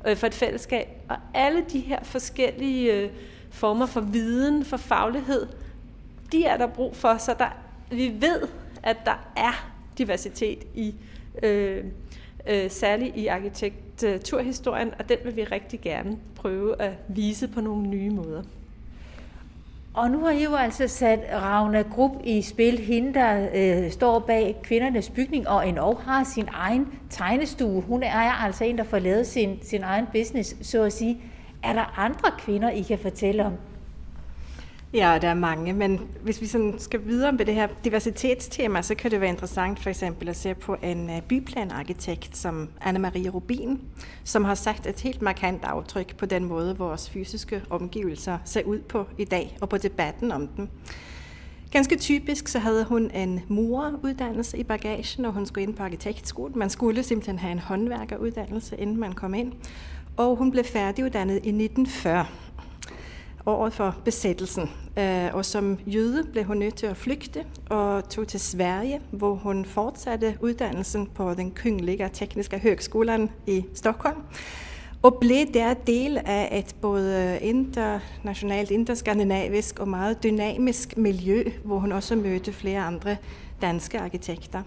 øh, 0.07 0.17
for 0.17 0.27
et 0.27 0.35
fællesskab. 0.35 0.89
Og 1.09 1.17
alle 1.35 1.65
de 1.73 1.81
her 1.81 1.99
forskellige 2.03 2.93
øh, 2.93 3.11
former 3.51 3.87
for 3.87 4.01
viden, 4.01 4.65
for 4.65 4.77
faglighed, 4.77 5.47
de 6.33 6.45
er 6.45 6.57
der 6.57 6.67
brug 6.67 6.97
for, 6.97 7.17
så 7.19 7.35
der, 7.39 7.57
vi 7.91 8.13
ved, 8.21 8.49
at 8.83 8.97
der 9.05 9.31
er 9.37 9.71
diversitet 9.99 10.65
i, 10.75 10.95
øh, 11.43 11.85
øh, 12.47 12.71
særligt 12.71 13.17
i 13.17 13.27
arkitekturhistorien, 13.27 14.93
og 14.99 15.09
den 15.09 15.19
vil 15.25 15.37
vi 15.37 15.45
rigtig 15.45 15.81
gerne 15.81 16.17
prøve 16.35 16.83
at 16.83 16.93
vise 17.09 17.49
på 17.49 17.61
nogle 17.61 17.87
nye 17.87 18.11
måder. 18.11 18.43
Og 19.95 20.11
nu 20.11 20.25
har 20.25 20.31
I 20.31 20.45
jo 20.45 20.55
altså 20.55 20.89
sat 20.89 21.21
Ravna 21.33 21.83
Grupp 21.83 22.15
i 22.25 22.43
spil, 22.43 22.79
hende 22.79 23.15
der 23.15 23.49
øh, 23.55 23.91
står 23.91 24.19
bag 24.19 24.57
kvindernes 24.63 25.11
bygning 25.11 25.49
og 25.49 25.69
en 25.69 25.79
og 25.79 26.01
har 26.01 26.25
sin 26.25 26.49
egen 26.53 26.89
tegnestue. 27.11 27.83
Hun 27.83 28.03
er 28.03 28.45
altså 28.45 28.65
en, 28.65 28.79
der 28.79 28.85
får 28.85 28.99
lavet 28.99 29.27
sin, 29.27 29.59
sin 29.63 29.83
egen 29.83 30.07
business, 30.13 30.57
så 30.63 30.83
at 30.83 30.93
sige. 30.93 31.19
Er 31.63 31.73
der 31.73 31.99
andre 31.99 32.31
kvinder, 32.39 32.71
I 32.71 32.83
kan 32.83 32.99
fortælle 32.99 33.45
om? 33.45 33.53
Ja, 34.95 35.19
der 35.23 35.29
er 35.29 35.35
mange, 35.35 35.73
men 35.73 36.01
hvis 36.23 36.41
vi 36.41 36.47
sådan 36.47 36.75
skal 36.79 37.07
videre 37.07 37.33
med 37.33 37.47
det 37.47 37.55
her 37.55 37.69
diversitetstema, 37.85 38.83
så 38.83 38.95
kan 38.95 39.11
det 39.11 39.21
være 39.21 39.31
interessant 39.31 39.81
for 39.81 39.91
eksempel 39.91 40.29
at 40.29 40.37
se 40.37 40.55
på 40.55 40.77
en 40.83 41.11
øh, 41.11 41.23
byplanarkitekt 41.23 42.37
som 42.37 42.69
Anne-Marie 42.81 43.29
Rubin, 43.29 43.81
som 44.25 44.45
har 44.45 44.55
sat 44.55 44.87
et 44.87 45.01
helt 45.01 45.23
markant 45.23 45.65
aftryk 45.65 46.17
på 46.17 46.27
den 46.27 46.45
måde, 46.45 46.79
vores 46.79 47.11
fysiske 47.11 47.63
omgivelser 47.71 48.39
ser 48.45 48.63
ud 48.65 48.79
på 48.79 49.07
i 49.19 49.25
dag, 49.25 49.57
og 49.61 49.69
på 49.69 49.77
debatten 49.77 50.33
om 50.33 50.49
dem. 50.49 50.69
Ganske 51.71 51.97
typisk 51.97 52.49
så 52.49 52.59
havde 52.59 52.85
hun 52.85 53.11
en 53.11 53.41
mureruddannelse 53.49 54.59
i 54.59 54.65
bagagen, 54.65 55.23
når 55.23 55.31
hun 55.31 55.47
skulle 55.47 55.67
ind 55.67 55.75
på 55.75 55.83
arkitektskolen. 55.83 56.59
Man 56.59 56.71
skulle 56.71 57.03
simpelthen 57.03 57.39
have 57.39 57.53
en 57.53 57.59
håndværkeruddannelse, 57.59 58.77
inden 58.77 58.97
man 58.97 59.13
kom 59.13 59.35
ind. 59.35 59.53
Og 60.21 60.37
hun 60.37 60.51
blev 60.51 60.65
færdiguddannet 60.65 61.35
i 61.35 61.49
1940 61.49 62.27
året 63.47 63.73
for 63.73 63.97
besættelsen. 64.05 64.71
Øh, 64.99 65.29
og 65.33 65.45
som 65.45 65.79
jøde 65.87 66.25
blev 66.33 66.45
hun 66.45 66.57
nødt 66.57 66.75
til 66.75 66.87
at 66.87 66.97
flygte 66.97 67.45
og 67.71 68.09
tog 68.09 68.29
til 68.29 68.41
Sverige, 68.41 69.01
hvor 69.11 69.35
hun 69.35 69.65
fortsatte 69.65 70.37
uddannelsen 70.41 71.07
på 71.07 71.35
den 71.35 71.51
Kungliga 71.63 72.09
Tekniska 72.13 72.59
Högskolan 72.59 73.29
i 73.47 73.65
Stockholm 73.75 74.23
og 75.03 75.19
blev 75.21 75.47
der 75.55 75.75
del 75.75 76.19
af 76.25 76.59
et 76.59 76.77
både 76.81 77.39
internationalt, 77.43 78.71
interskandinavisk 78.71 79.79
og 79.79 79.89
meget 79.89 80.23
dynamisk 80.23 80.97
miljø, 80.97 81.45
hvor 81.65 81.79
hun 81.79 81.93
også 81.93 82.17
mødte 82.17 82.53
flere 82.53 82.81
andre 82.81 83.17
danske 83.63 84.01
arkitekter. 84.01 84.63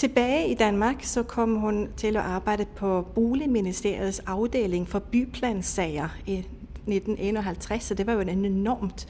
Tilbage 0.00 0.48
i 0.48 0.54
Danmark 0.54 0.96
så 1.02 1.22
kom 1.22 1.54
hun 1.54 1.88
til 1.96 2.16
at 2.16 2.22
arbejde 2.22 2.64
på 2.76 3.06
Boligministeriets 3.14 4.18
afdeling 4.18 4.88
for 4.88 4.98
byplansager 4.98 6.08
i 6.26 6.38
1951, 6.38 7.84
så 7.84 7.94
det 7.94 8.06
var 8.06 8.12
jo 8.12 8.20
en 8.20 8.44
enormt 8.44 9.08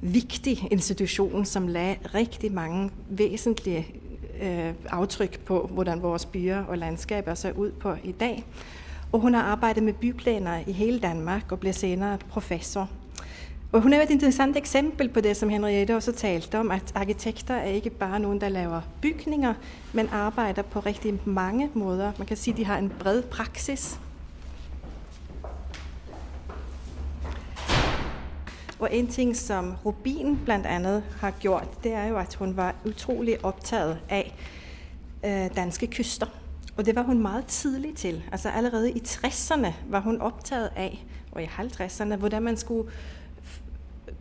vigtig 0.00 0.68
institution, 0.70 1.44
som 1.44 1.68
lagde 1.68 1.96
rigtig 2.14 2.52
mange 2.52 2.90
væsentlige 3.08 3.86
øh, 4.42 4.74
aftryk 4.88 5.40
på, 5.40 5.70
hvordan 5.72 6.02
vores 6.02 6.26
byer 6.26 6.64
og 6.64 6.78
landskaber 6.78 7.34
ser 7.34 7.52
ud 7.52 7.70
på 7.70 7.94
i 8.04 8.12
dag. 8.12 8.44
Og 9.12 9.20
hun 9.20 9.34
har 9.34 9.42
arbejdet 9.42 9.82
med 9.82 9.92
byplaner 9.92 10.60
i 10.66 10.72
hele 10.72 10.98
Danmark 10.98 11.52
og 11.52 11.60
blev 11.60 11.72
senere 11.72 12.18
professor. 12.28 12.90
Og 13.76 13.82
hun 13.82 13.92
er 13.92 14.02
et 14.02 14.10
interessant 14.10 14.56
eksempel 14.56 15.08
på 15.08 15.20
det, 15.20 15.36
som 15.36 15.48
Henriette 15.48 15.96
også 15.96 16.12
talte 16.12 16.58
om, 16.58 16.70
at 16.70 16.92
arkitekter 16.94 17.54
er 17.54 17.68
ikke 17.68 17.90
bare 17.90 18.20
nogen, 18.20 18.40
der 18.40 18.48
laver 18.48 18.80
bygninger, 19.02 19.54
men 19.92 20.08
arbejder 20.12 20.62
på 20.62 20.80
rigtig 20.80 21.20
mange 21.24 21.70
måder. 21.74 22.12
Man 22.18 22.26
kan 22.26 22.36
sige, 22.36 22.54
at 22.54 22.58
de 22.58 22.64
har 22.64 22.78
en 22.78 22.92
bred 22.98 23.22
praksis. 23.22 24.00
Og 28.78 28.88
en 28.94 29.06
ting, 29.06 29.36
som 29.36 29.74
Rubin 29.86 30.38
blandt 30.44 30.66
andet 30.66 31.02
har 31.20 31.30
gjort, 31.30 31.84
det 31.84 31.92
er 31.92 32.06
jo, 32.06 32.16
at 32.16 32.34
hun 32.34 32.56
var 32.56 32.74
utrolig 32.84 33.44
optaget 33.44 33.98
af 34.08 34.34
øh, 35.24 35.56
danske 35.56 35.86
kyster. 35.86 36.26
Og 36.76 36.86
det 36.86 36.96
var 36.96 37.02
hun 37.02 37.22
meget 37.22 37.46
tidlig 37.46 37.96
til. 37.96 38.22
Altså 38.32 38.48
allerede 38.48 38.90
i 38.90 39.02
60'erne 39.06 39.72
var 39.88 40.00
hun 40.00 40.20
optaget 40.20 40.70
af, 40.76 41.04
og 41.32 41.42
i 41.42 41.46
50'erne, 41.46 42.16
hvordan 42.16 42.42
man 42.42 42.56
skulle 42.56 42.90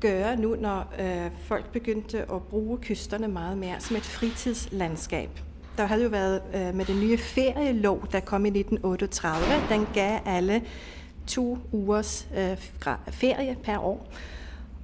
gøre 0.07 0.35
nu, 0.35 0.55
når 0.55 0.93
øh, 1.00 1.31
folk 1.43 1.71
begyndte 1.71 2.17
at 2.31 2.43
bruge 2.50 2.77
kysterne 2.77 3.27
meget 3.27 3.57
mere 3.57 3.79
som 3.79 3.95
et 3.95 4.03
fritidslandskab. 4.03 5.29
Der 5.77 5.85
havde 5.85 6.03
jo 6.03 6.09
været 6.09 6.41
øh, 6.55 6.75
med 6.75 6.85
den 6.85 7.00
nye 7.00 7.17
ferielov, 7.17 8.07
der 8.12 8.19
kom 8.19 8.45
i 8.45 8.47
1938. 8.47 9.45
Den 9.69 9.88
gav 9.93 10.19
alle 10.25 10.62
to 11.27 11.57
ugers 11.71 12.27
øh, 12.38 12.57
ferie 13.12 13.57
per 13.63 13.77
år. 13.77 14.07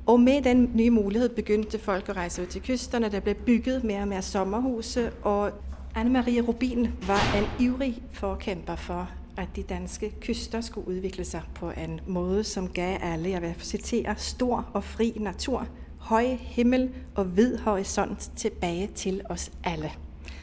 Og 0.06 0.20
med 0.20 0.42
den 0.42 0.72
nye 0.76 0.90
mulighed 0.90 1.30
begyndte 1.30 1.80
folk 1.80 2.10
at 2.10 2.16
rejse 2.16 2.42
ud 2.42 2.48
til 2.48 2.62
kysterne. 2.62 3.10
Der 3.12 3.20
blev 3.20 3.36
bygget 3.36 3.84
mere 3.84 4.02
og 4.02 4.08
mere 4.08 4.22
sommerhuse, 4.22 5.12
og 5.22 5.52
Anne-Marie 5.98 6.42
Rubin 6.48 6.88
var 7.08 7.38
en 7.38 7.66
ivrig 7.66 8.04
forkæmper 8.12 8.76
for, 8.76 9.10
at 9.38 9.48
de 9.56 9.64
danske 9.64 10.14
kyster 10.22 10.62
skulle 10.62 10.88
udvikle 10.88 11.26
sig 11.26 11.42
på 11.56 11.70
en 11.70 12.00
måde, 12.08 12.44
som 12.44 12.68
gav 12.68 12.98
alle, 13.02 13.30
jeg 13.30 13.42
vil 13.42 13.56
citere, 13.60 14.16
stor 14.18 14.70
og 14.74 14.84
fri 14.84 15.14
natur, 15.20 15.68
høj 15.98 16.26
himmel 16.40 16.90
og 17.16 17.26
hvid 17.26 17.58
horisont 17.58 18.32
tilbage 18.36 18.88
til 18.88 19.22
os 19.30 19.52
alle 19.64 19.92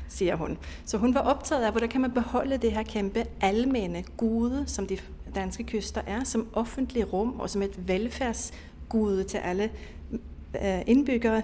siger 0.09 0.37
hun. 0.37 0.59
Så 0.85 0.99
hun 0.99 1.15
var 1.15 1.21
optaget 1.21 1.65
af, 1.65 1.71
hvordan 1.71 1.89
kan 1.89 2.01
man 2.01 2.11
beholde 2.11 2.57
det 2.57 2.73
her 2.73 2.83
kæmpe 2.83 3.25
almene 3.41 4.05
gode, 4.17 4.65
som 4.67 4.87
de 4.87 4.99
danske 5.35 5.65
kyster 5.65 6.01
er, 6.07 6.25
som 6.25 6.49
offentlig 6.53 7.13
rum 7.13 7.41
og 7.41 7.51
som 7.51 7.63
et 7.63 7.89
velfærdsgude 7.89 9.25
til 9.25 9.39
alle 9.39 9.71
øh, 10.65 10.81
indbyggere, 10.87 11.43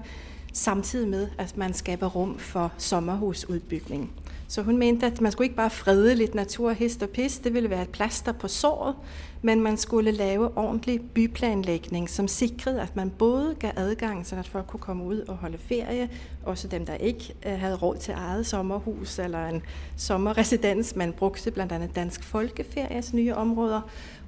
samtidig 0.53 1.09
med, 1.09 1.29
at 1.39 1.57
man 1.57 1.75
skaber 1.75 2.07
rum 2.07 2.39
for 2.39 2.73
sommerhusudbygning. 2.79 4.13
Så 4.49 4.63
hun 4.63 4.79
mente, 4.79 5.07
at 5.07 5.21
man 5.21 5.33
skulle 5.33 5.47
ikke 5.47 5.57
bare 5.57 5.71
frede 5.71 6.15
lidt 6.15 6.35
natur, 6.35 6.73
hist 6.73 7.03
og 7.03 7.09
pis, 7.09 7.39
det 7.39 7.55
ville 7.55 7.71
være 7.71 7.83
et 7.83 7.89
plaster 7.89 8.33
på 8.33 8.49
såret, 8.49 8.95
men 9.43 9.61
man 9.61 9.77
skulle 9.77 10.11
lave 10.11 10.59
ordentlig 10.59 11.01
byplanlægning, 11.15 12.11
som 12.11 12.29
sikrede, 12.29 12.81
at 12.81 12.97
man 12.97 13.11
både 13.11 13.55
gav 13.59 13.71
adgang, 13.77 14.27
så 14.27 14.37
at 14.37 14.49
folk 14.49 14.67
kunne 14.67 14.81
komme 14.81 15.05
ud 15.05 15.19
og 15.19 15.37
holde 15.37 15.59
ferie, 15.59 16.11
også 16.45 16.69
dem, 16.69 16.87
der 16.87 16.95
ikke 16.95 17.35
øh, 17.47 17.53
havde 17.53 17.77
råd 17.77 17.97
til 17.97 18.15
eget 18.17 18.47
sommerhus 18.47 19.19
eller 19.19 19.47
en 19.47 19.63
sommerresidens, 19.97 20.97
man 20.97 21.13
brugte 21.13 21.51
blandt 21.51 21.73
andet 21.73 21.97
Dansk 21.97 22.25
Folkeferias 22.25 23.13
nye 23.13 23.35
områder, 23.35 23.81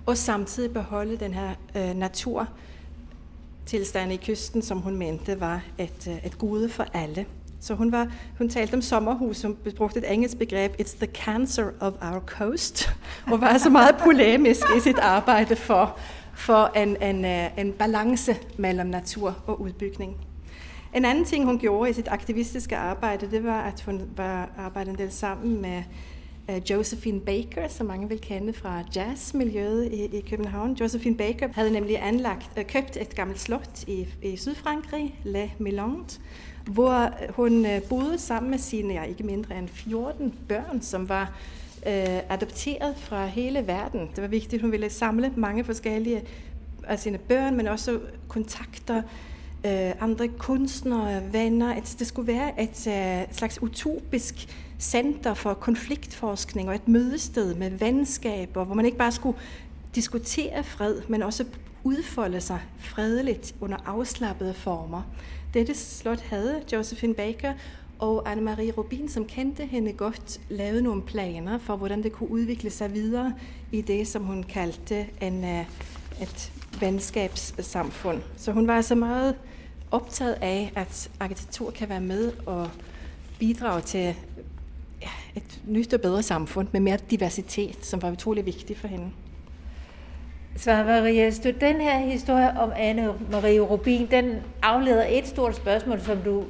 og 0.07 0.17
samtidig 0.17 0.73
beholde 0.73 1.17
den 1.17 1.35
her 1.35 1.51
øh, 1.77 1.95
natur, 1.95 2.49
tilstand 3.67 4.13
i 4.13 4.17
kysten, 4.17 4.63
som 4.63 4.79
hun 4.79 4.97
mente 4.97 5.41
var 5.41 5.63
et, 5.79 6.09
øh, 6.09 6.27
et 6.27 6.39
gode 6.39 6.69
for 6.69 6.87
alle. 6.93 7.27
Så 7.61 7.75
hun, 7.75 7.93
var, 7.93 8.13
hun 8.39 8.49
talte 8.49 8.75
om 8.75 8.83
sommerhus, 8.83 9.37
som 9.37 9.57
brugte 9.77 9.99
et 9.99 10.13
engelsk 10.13 10.39
begreb, 10.39 10.73
it's 10.81 10.97
the 10.97 11.07
cancer 11.07 11.71
of 11.81 11.93
our 12.03 12.21
coast, 12.27 12.91
og 13.33 13.41
var 13.41 13.49
altså 13.49 13.71
meget 13.71 13.97
polemisk 13.97 14.63
i 14.77 14.81
sit 14.81 14.99
arbejde 14.99 15.57
for, 15.57 15.99
for 16.35 16.73
en, 16.77 17.03
en, 17.03 17.25
øh, 17.25 17.59
en 17.59 17.73
balance 17.73 18.37
mellem 18.59 18.87
natur 18.87 19.37
og 19.47 19.61
udbygning. 19.61 20.17
En 20.95 21.05
anden 21.05 21.25
ting, 21.25 21.45
hun 21.45 21.59
gjorde 21.59 21.91
i 21.91 21.93
sit 21.93 22.09
aktivistiske 22.09 22.77
arbejde, 22.77 23.31
det 23.31 23.45
var, 23.45 23.61
at 23.61 23.81
hun 23.81 24.03
var 24.17 24.49
arbejdet 24.59 24.91
en 24.91 24.99
del 24.99 25.13
sammen 25.13 25.63
med 25.63 25.83
Josephine 26.71 27.21
Baker, 27.21 27.69
som 27.69 27.87
mange 27.87 28.09
vil 28.09 28.21
kende 28.21 28.53
fra 28.53 28.83
jazzmiljøet 28.97 29.93
i, 29.93 30.17
i 30.17 30.21
København. 30.31 30.73
Josephine 30.73 31.17
Baker 31.17 31.49
havde 31.53 31.71
nemlig 31.71 32.03
anlagt, 32.03 32.51
øh, 32.59 32.65
købt 32.65 32.97
et 33.01 33.15
gammelt 33.15 33.41
slot 33.41 33.85
i, 33.87 34.07
i 34.23 34.37
Sydfrankrig, 34.37 35.21
Le 35.25 35.51
Milande, 35.59 36.05
hvor 36.67 37.01
øh, 37.01 37.35
hun 37.35 37.67
øh, 37.67 37.83
boede 37.83 38.19
sammen 38.19 38.51
med 38.51 38.59
sine 38.59 38.95
ja, 38.95 39.03
ikke 39.03 39.23
mindre 39.23 39.59
end 39.59 39.69
14 39.69 40.35
børn, 40.49 40.83
som 40.83 41.09
var 41.09 41.33
øh, 41.87 42.21
adopteret 42.29 42.95
fra 42.97 43.27
hele 43.27 43.67
verden. 43.67 44.01
Det 44.01 44.23
var 44.23 44.29
vigtigt, 44.29 44.63
hun 44.63 44.73
ville 44.73 44.91
samle 44.91 45.33
mange 45.37 45.65
forskellige 45.65 46.23
af 46.87 46.99
sine 46.99 47.19
børn, 47.19 47.57
men 47.57 47.69
også 47.69 48.01
kontakter 48.29 49.03
øh, 49.67 49.93
andre 50.01 50.29
kunstnere, 50.29 51.33
venner. 51.33 51.77
Et, 51.77 51.97
det 51.99 52.07
skulle 52.07 52.33
være 52.33 52.63
et, 52.63 52.87
øh, 52.87 53.35
slags 53.37 53.63
utopisk 53.63 54.49
center 54.79 55.35
for 55.35 55.55
konfliktforskning 55.55 56.69
og 56.69 56.75
et 56.75 56.89
mødested 56.89 57.55
med 57.55 57.71
venskaber, 57.71 58.65
hvor 58.65 58.75
man 58.75 58.87
ikke 58.87 58.99
bare 58.99 59.13
skulle 59.13 59.39
diskutere 59.95 60.65
fred, 60.65 61.01
men 61.09 61.23
også 61.23 61.45
udfolde 61.85 62.41
sig 62.41 62.61
fredeligt 62.79 63.55
under 63.61 63.77
afslappede 63.87 64.55
former. 64.55 65.03
Dette 65.57 65.75
slot 65.75 66.21
havde 66.21 66.63
Josephine 66.73 67.15
Baker, 67.15 67.53
Og 67.99 68.33
Anne-Marie 68.33 68.73
Rubin, 68.73 69.09
som 69.09 69.25
kendte 69.25 69.67
hende 69.67 69.93
godt, 69.93 70.41
lavede 70.49 70.83
nogle 70.83 71.03
planer 71.03 71.59
for, 71.59 71.77
hvordan 71.77 72.03
det 72.03 72.13
kunne 72.13 72.31
udvikle 72.31 72.71
sig 72.71 72.95
videre 72.95 73.35
i 73.73 73.81
det, 73.81 74.09
som 74.09 74.23
hun 74.23 74.43
kaldte 74.43 75.07
en, 75.23 75.45
øh, 75.45 75.65
et 76.23 76.53
venskabssamfund. 76.81 78.23
Så 78.37 78.53
hun 78.53 78.67
var 78.67 78.77
altså 78.77 78.95
meget 78.95 79.35
optaget 79.91 80.37
af, 80.41 80.73
at 80.75 81.11
arkitektur 81.21 81.71
kan 81.71 81.89
være 81.89 82.01
med 82.01 82.33
og 82.47 82.71
bidrage 83.39 83.81
til 83.81 84.15
et 85.37 85.63
nyt 85.67 85.95
og 85.95 86.01
bedre 86.01 86.23
samfund 86.23 86.69
med 86.73 86.81
mere 86.81 86.99
diversitet, 87.11 87.87
som 87.87 88.03
var 88.03 88.11
utrolig 88.11 88.47
vigtigt 88.47 88.79
for 88.79 88.89
hende. 88.89 89.11
Så 90.57 90.85
Maria 90.85 91.31
du 91.31 91.51
den 91.61 91.81
her 91.81 91.99
historie 91.99 92.51
om 92.59 92.71
Anne-Marie 92.71 93.61
Rubin, 93.61 94.07
den 94.11 94.43
afleder 94.63 95.05
et 95.09 95.27
stort 95.27 95.57
spørgsmål, 95.57 96.01
som 96.01 96.19
du 96.19 96.45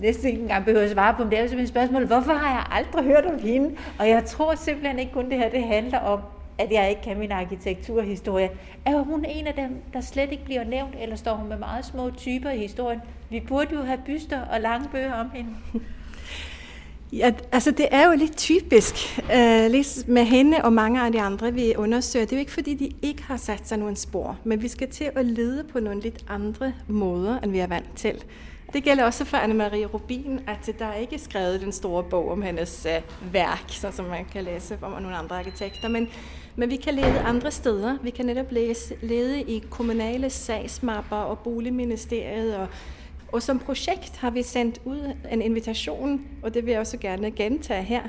næsten 0.00 0.28
ikke 0.28 0.40
engang 0.40 0.64
behøver 0.64 0.84
at 0.84 0.90
svare 0.90 1.14
på, 1.14 1.22
men 1.22 1.30
det 1.30 1.38
er 1.38 1.42
jo 1.42 1.48
simpelthen 1.48 1.74
spørgsmål, 1.74 2.06
hvorfor 2.06 2.32
har 2.32 2.50
jeg 2.50 2.66
aldrig 2.70 3.04
hørt 3.04 3.24
om 3.24 3.38
hende? 3.38 3.76
Og 3.98 4.08
jeg 4.08 4.24
tror 4.24 4.54
simpelthen 4.54 4.98
ikke 4.98 5.12
kun 5.12 5.30
det 5.30 5.38
her, 5.38 5.50
det 5.50 5.62
handler 5.62 5.98
om, 5.98 6.20
at 6.58 6.72
jeg 6.72 6.90
ikke 6.90 7.02
kan 7.02 7.18
min 7.18 7.32
arkitekturhistorie. 7.32 8.50
Er 8.84 8.98
hun 8.98 9.24
en 9.28 9.46
af 9.46 9.54
dem, 9.54 9.82
der 9.92 10.00
slet 10.00 10.32
ikke 10.32 10.44
bliver 10.44 10.64
nævnt, 10.64 10.94
eller 11.00 11.16
står 11.16 11.34
hun 11.34 11.48
med 11.48 11.58
meget 11.58 11.84
små 11.84 12.10
typer 12.10 12.50
i 12.50 12.58
historien? 12.58 13.00
Vi 13.30 13.40
burde 13.40 13.74
jo 13.74 13.82
have 13.82 13.98
byster 14.06 14.40
og 14.40 14.60
lange 14.60 14.88
bøger 14.92 15.12
om 15.12 15.30
hende. 15.34 15.50
Ja, 17.12 17.32
altså 17.52 17.70
det 17.70 17.88
er 17.90 18.06
jo 18.06 18.12
lidt 18.16 18.36
typisk 18.36 18.94
uh, 19.18 19.70
lidt 19.70 20.08
med 20.08 20.24
hende 20.24 20.56
og 20.64 20.72
mange 20.72 21.00
af 21.00 21.12
de 21.12 21.20
andre, 21.20 21.52
vi 21.52 21.74
undersøger. 21.76 22.26
Det 22.26 22.32
er 22.32 22.36
jo 22.36 22.40
ikke 22.40 22.52
fordi, 22.52 22.74
de 22.74 22.90
ikke 23.02 23.22
har 23.22 23.36
sat 23.36 23.68
sig 23.68 23.78
nogen 23.78 23.96
spor, 23.96 24.38
men 24.44 24.62
vi 24.62 24.68
skal 24.68 24.90
til 24.90 25.10
at 25.14 25.24
lede 25.24 25.64
på 25.64 25.80
nogle 25.80 26.00
lidt 26.00 26.24
andre 26.28 26.72
måder, 26.88 27.40
end 27.40 27.52
vi 27.52 27.58
er 27.58 27.66
vant 27.66 27.96
til. 27.96 28.24
Det 28.72 28.84
gælder 28.84 29.04
også 29.04 29.24
for 29.24 29.36
Anne-Marie 29.36 29.86
Rubin, 29.94 30.40
at 30.46 30.78
der 30.78 30.86
er 30.86 30.94
ikke 30.94 31.18
skrevet 31.18 31.60
den 31.60 31.72
store 31.72 32.02
bog 32.02 32.30
om 32.30 32.42
hendes 32.42 32.86
uh, 32.86 33.32
værk, 33.34 33.64
så 33.68 33.90
som 33.90 34.04
man 34.04 34.24
kan 34.32 34.44
læse 34.44 34.78
om 34.82 35.02
nogle 35.02 35.16
andre 35.16 35.38
arkitekter, 35.38 35.88
men, 35.88 36.08
men 36.56 36.70
vi 36.70 36.76
kan 36.76 36.94
lede 36.94 37.18
andre 37.20 37.50
steder. 37.50 37.96
Vi 38.02 38.10
kan 38.10 38.26
netop 38.26 38.52
læse, 38.52 38.94
lede 39.02 39.42
i 39.42 39.64
kommunale 39.70 40.30
sagsmapper 40.30 41.16
og 41.16 41.38
boligministeriet 41.38 42.56
og 42.56 42.68
og 43.32 43.42
som 43.42 43.58
projekt 43.58 44.16
har 44.16 44.30
vi 44.30 44.42
sendt 44.42 44.80
ud 44.84 45.14
en 45.32 45.42
invitation, 45.42 46.26
og 46.42 46.54
det 46.54 46.66
vil 46.66 46.70
jeg 46.70 46.80
også 46.80 46.98
gerne 46.98 47.30
gentage 47.30 47.82
her, 47.82 48.02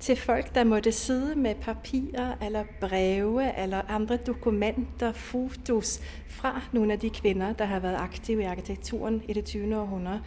til 0.00 0.16
folk, 0.16 0.54
der 0.54 0.64
måtte 0.64 0.92
sidde 0.92 1.38
med 1.38 1.54
papirer 1.54 2.34
eller 2.46 2.64
breve 2.80 3.62
eller 3.62 3.90
andre 3.90 4.16
dokumenter, 4.16 5.12
fotos 5.12 6.00
fra 6.28 6.62
nogle 6.72 6.92
af 6.92 6.98
de 6.98 7.10
kvinder, 7.10 7.52
der 7.52 7.64
har 7.64 7.80
været 7.80 7.96
aktive 7.96 8.42
i 8.42 8.44
arkitekturen 8.44 9.22
i 9.28 9.32
det 9.32 9.44
20. 9.44 9.76
århundrede. 9.76 10.20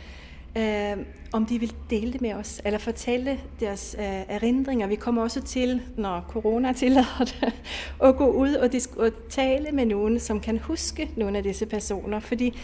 Øh, 0.57 1.05
om 1.33 1.45
de 1.45 1.59
vil 1.59 1.73
dele 1.89 2.13
det 2.13 2.21
med 2.21 2.33
os, 2.33 2.61
eller 2.65 2.79
fortælle 2.79 3.39
deres 3.59 3.95
øh, 3.99 4.05
erindringer. 4.05 4.87
Vi 4.87 4.95
kommer 4.95 5.21
også 5.21 5.41
til, 5.41 5.81
når 5.97 6.25
corona 6.29 6.73
tillader 6.73 7.19
det, 7.19 7.53
at 8.03 8.15
gå 8.15 8.31
ud 8.31 8.53
og, 8.53 8.69
og 8.97 9.11
tale 9.29 9.71
med 9.71 9.85
nogen, 9.85 10.19
som 10.19 10.39
kan 10.39 10.59
huske 10.59 11.09
nogle 11.15 11.37
af 11.37 11.43
disse 11.43 11.65
personer, 11.65 12.19
fordi 12.19 12.57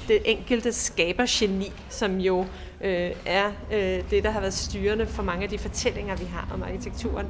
det 0.09 0.21
enkelte 0.25 0.73
skabergeni, 0.73 1.71
som 1.89 2.17
jo 2.17 2.45
øh, 2.81 3.11
er 3.25 3.51
øh, 3.71 4.09
det, 4.09 4.23
der 4.23 4.31
har 4.31 4.39
været 4.39 4.53
styrende 4.53 5.07
for 5.07 5.23
mange 5.23 5.43
af 5.43 5.49
de 5.49 5.57
fortællinger, 5.57 6.15
vi 6.15 6.25
har 6.25 6.49
om 6.53 6.63
arkitekturen. 6.63 7.27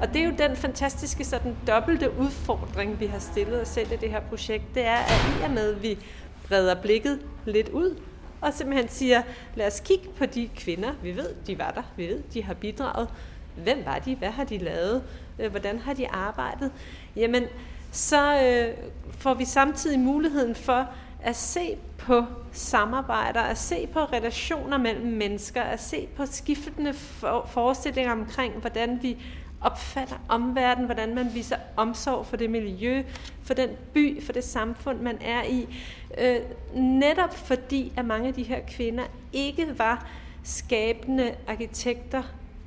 Og 0.00 0.08
det 0.08 0.16
er 0.16 0.24
jo 0.24 0.32
den 0.38 0.56
fantastiske 0.56 1.24
sådan 1.24 1.56
dobbelte 1.66 2.10
udfordring, 2.18 3.00
vi 3.00 3.06
har 3.06 3.18
stillet 3.18 3.60
os 3.60 3.68
selv 3.68 3.92
i 3.92 3.96
det 3.96 4.10
her 4.10 4.20
projekt. 4.20 4.64
Det 4.74 4.86
er, 4.86 4.96
at 4.96 5.40
i 5.40 5.44
og 5.44 5.50
med, 5.50 5.74
at 5.74 5.82
vi 5.82 5.98
breder 6.48 6.82
blikket 6.82 7.20
lidt 7.46 7.68
ud, 7.68 7.96
og 8.40 8.52
simpelthen 8.52 8.88
siger, 8.88 9.22
lad 9.54 9.66
os 9.66 9.80
kigge 9.80 10.08
på 10.18 10.26
de 10.26 10.48
kvinder, 10.56 10.92
vi 11.02 11.16
ved, 11.16 11.28
de 11.46 11.58
var 11.58 11.70
der, 11.70 11.82
vi 11.96 12.06
ved, 12.06 12.22
de 12.34 12.42
har 12.44 12.54
bidraget. 12.54 13.08
Hvem 13.56 13.82
var 13.84 13.98
de? 13.98 14.14
Hvad 14.14 14.30
har 14.30 14.44
de 14.44 14.58
lavet? 14.58 15.02
Øh, 15.38 15.50
hvordan 15.50 15.78
har 15.78 15.94
de 15.94 16.08
arbejdet? 16.08 16.72
Jamen, 17.16 17.44
så 17.90 18.42
øh, 18.42 18.74
får 19.18 19.34
vi 19.34 19.44
samtidig 19.44 19.98
muligheden 19.98 20.54
for 20.54 20.88
at 21.24 21.36
se 21.36 21.76
på 21.98 22.24
samarbejder, 22.52 23.40
at 23.40 23.58
se 23.58 23.86
på 23.86 23.98
relationer 23.98 24.78
mellem 24.78 25.12
mennesker, 25.12 25.62
at 25.62 25.80
se 25.80 26.08
på 26.16 26.26
skiftende 26.26 26.92
for, 26.92 27.46
forestillinger 27.50 28.12
omkring, 28.12 28.54
hvordan 28.54 29.02
vi 29.02 29.16
opfatter 29.60 30.16
omverdenen, 30.28 30.86
hvordan 30.86 31.14
man 31.14 31.34
viser 31.34 31.56
omsorg 31.76 32.26
for 32.26 32.36
det 32.36 32.50
miljø, 32.50 33.02
for 33.42 33.54
den 33.54 33.70
by, 33.94 34.22
for 34.22 34.32
det 34.32 34.44
samfund, 34.44 35.00
man 35.00 35.18
er 35.20 35.42
i. 35.42 35.68
Øh, 36.18 36.36
netop 36.74 37.34
fordi, 37.36 37.92
at 37.96 38.04
mange 38.04 38.28
af 38.28 38.34
de 38.34 38.42
her 38.42 38.60
kvinder 38.68 39.04
ikke 39.32 39.78
var 39.78 40.06
skabende 40.42 41.34
arkitekter 41.48 42.22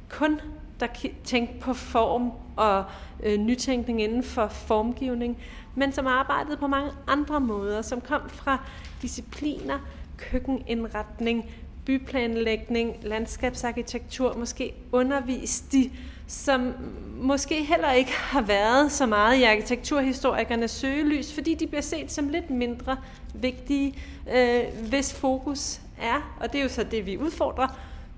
kun 0.10 0.42
der 0.80 0.88
tænkte 1.24 1.60
på 1.60 1.74
form 1.74 2.32
og 2.58 2.84
øh, 3.24 3.38
nytænkning 3.38 4.02
inden 4.02 4.24
for 4.24 4.48
formgivning, 4.48 5.38
men 5.76 5.92
som 5.92 6.08
arbejdede 6.08 6.58
på 6.58 6.68
mange 6.68 6.92
andre 7.08 7.40
måder, 7.40 7.82
som 7.82 8.02
kom 8.02 8.22
fra 8.30 8.58
discipliner, 9.02 9.80
køkkenindretning, 10.18 11.46
byplanlægning, 11.86 12.96
landskabsarkitektur, 13.02 14.34
måske 14.38 14.74
undervist 14.92 15.72
de, 15.72 15.92
som 16.28 16.74
måske 17.22 17.64
heller 17.64 17.92
ikke 17.92 18.12
har 18.12 18.42
været 18.42 18.92
så 18.92 19.06
meget 19.06 19.38
i 19.38 19.44
arkitekturhistorikernes 19.44 20.72
søgelys, 20.72 21.34
fordi 21.34 21.54
de 21.54 21.68
bliver 21.68 21.82
set 21.82 22.12
som 22.12 22.30
lidt 22.30 22.50
mindre 22.50 22.98
vigtige, 23.34 23.94
øh, 24.36 24.64
hvis 24.90 25.14
fokus 25.14 25.82
er, 26.02 26.38
og 26.40 26.54
det 26.54 26.60
er 26.60 26.64
jo 26.64 26.70
så 26.70 26.84
det, 26.84 27.06
vi 27.06 27.18
udfordrer, 27.18 27.68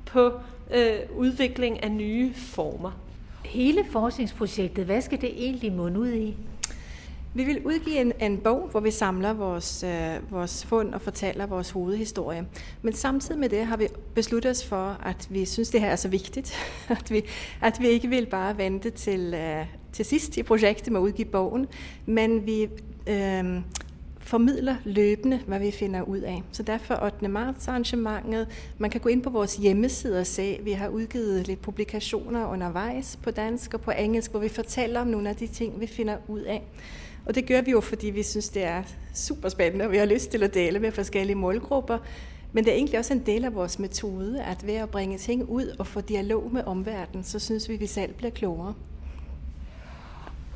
på 0.06 0.40
øh, 0.72 1.00
udvikling 1.16 1.84
af 1.84 1.92
nye 1.92 2.34
former. 2.34 2.92
Hele 3.50 3.86
forskningsprojektet, 3.92 4.86
hvad 4.86 5.02
skal 5.02 5.22
det 5.22 5.44
egentlig 5.44 5.74
munde 5.74 6.00
ud 6.00 6.14
i? 6.14 6.38
Vi 7.34 7.44
vil 7.44 7.66
udgive 7.66 8.02
en, 8.02 8.14
en 8.22 8.38
bog, 8.38 8.68
hvor 8.72 8.80
vi 8.80 8.92
samler 8.92 9.34
vores, 9.34 9.84
øh, 9.84 10.32
vores 10.32 10.66
fund 10.66 10.94
og 10.94 11.02
fortæller 11.02 11.46
vores 11.46 11.70
hovedhistorie. 11.70 12.48
Men 12.82 12.94
samtidig 12.94 13.40
med 13.40 13.50
det 13.50 13.66
har 13.66 13.78
vi 13.78 13.88
besluttet 14.16 14.52
os 14.52 14.66
for, 14.66 14.98
at 15.04 15.28
vi 15.30 15.46
synes, 15.46 15.70
det 15.70 15.82
her 15.82 15.88
er 15.90 15.96
så 15.96 16.08
vigtigt, 16.08 16.54
at 17.00 17.12
vi, 17.12 17.22
at 17.62 17.78
vi 17.80 17.88
ikke 17.88 18.08
vil 18.08 18.26
bare 18.26 18.58
vente 18.58 18.90
til, 18.90 19.34
øh, 19.34 19.66
til 19.94 20.06
sidst 20.06 20.38
i 20.38 20.44
projektet 20.44 20.92
med 20.92 21.00
at 21.00 21.04
udgive 21.04 21.28
bogen, 21.28 21.68
men 22.06 22.46
vi 22.46 22.64
øh, 23.08 23.62
formidler 24.20 24.76
løbende, 24.86 25.40
hvad 25.48 25.60
vi 25.60 25.72
finder 25.72 26.02
ud 26.02 26.18
af. 26.18 26.44
Så 26.52 26.64
derfor 26.64 27.04
8. 27.04 27.28
marts 27.28 27.68
arrangementet. 27.68 28.48
Man 28.78 28.90
kan 28.90 29.02
gå 29.02 29.10
ind 29.10 29.24
på 29.24 29.30
vores 29.30 29.56
hjemmeside 29.56 30.20
og 30.20 30.28
se, 30.28 30.60
vi 30.64 30.72
har 30.72 30.88
udgivet 30.88 31.48
lidt 31.48 31.62
publikationer 31.62 32.48
undervejs 32.48 33.20
på 33.24 33.32
dansk 33.32 33.74
og 33.74 33.82
på 33.82 33.92
engelsk, 33.92 34.32
hvor 34.32 34.40
vi 34.40 34.50
fortæller 34.50 35.00
om 35.00 35.08
nogle 35.08 35.30
af 35.30 35.36
de 35.36 35.48
ting, 35.48 35.80
vi 35.80 35.88
finder 35.88 36.18
ud 36.28 36.42
af. 36.42 36.64
Og 37.26 37.36
det 37.36 37.48
gør 37.48 37.62
vi 37.62 37.72
jo, 37.72 37.82
fordi 37.82 38.10
vi 38.10 38.24
synes, 38.24 38.50
det 38.50 38.64
er 38.64 38.84
super 39.14 39.50
spændende, 39.50 39.86
og 39.86 39.92
vi 39.92 39.98
har 39.98 40.06
lyst 40.06 40.32
til 40.32 40.44
at 40.44 40.54
dele 40.54 40.80
med 40.80 40.92
forskellige 40.92 41.36
målgrupper. 41.36 41.98
Men 42.54 42.64
det 42.64 42.72
er 42.72 42.76
egentlig 42.76 43.00
også 43.00 43.14
en 43.14 43.24
del 43.26 43.46
af 43.46 43.56
vores 43.56 43.80
metode, 43.80 44.44
at 44.44 44.68
ved 44.68 44.74
at 44.74 44.90
bringe 44.90 45.18
ting 45.18 45.50
ud 45.50 45.76
og 45.80 45.88
få 45.88 46.02
dialog 46.02 46.54
med 46.54 46.64
omverdenen, 46.64 47.24
så 47.24 47.40
synes 47.40 47.70
vi, 47.70 47.74
at 47.74 47.80
vi 47.80 47.88
selv 47.88 48.14
bliver 48.14 48.32
klogere. 48.32 48.74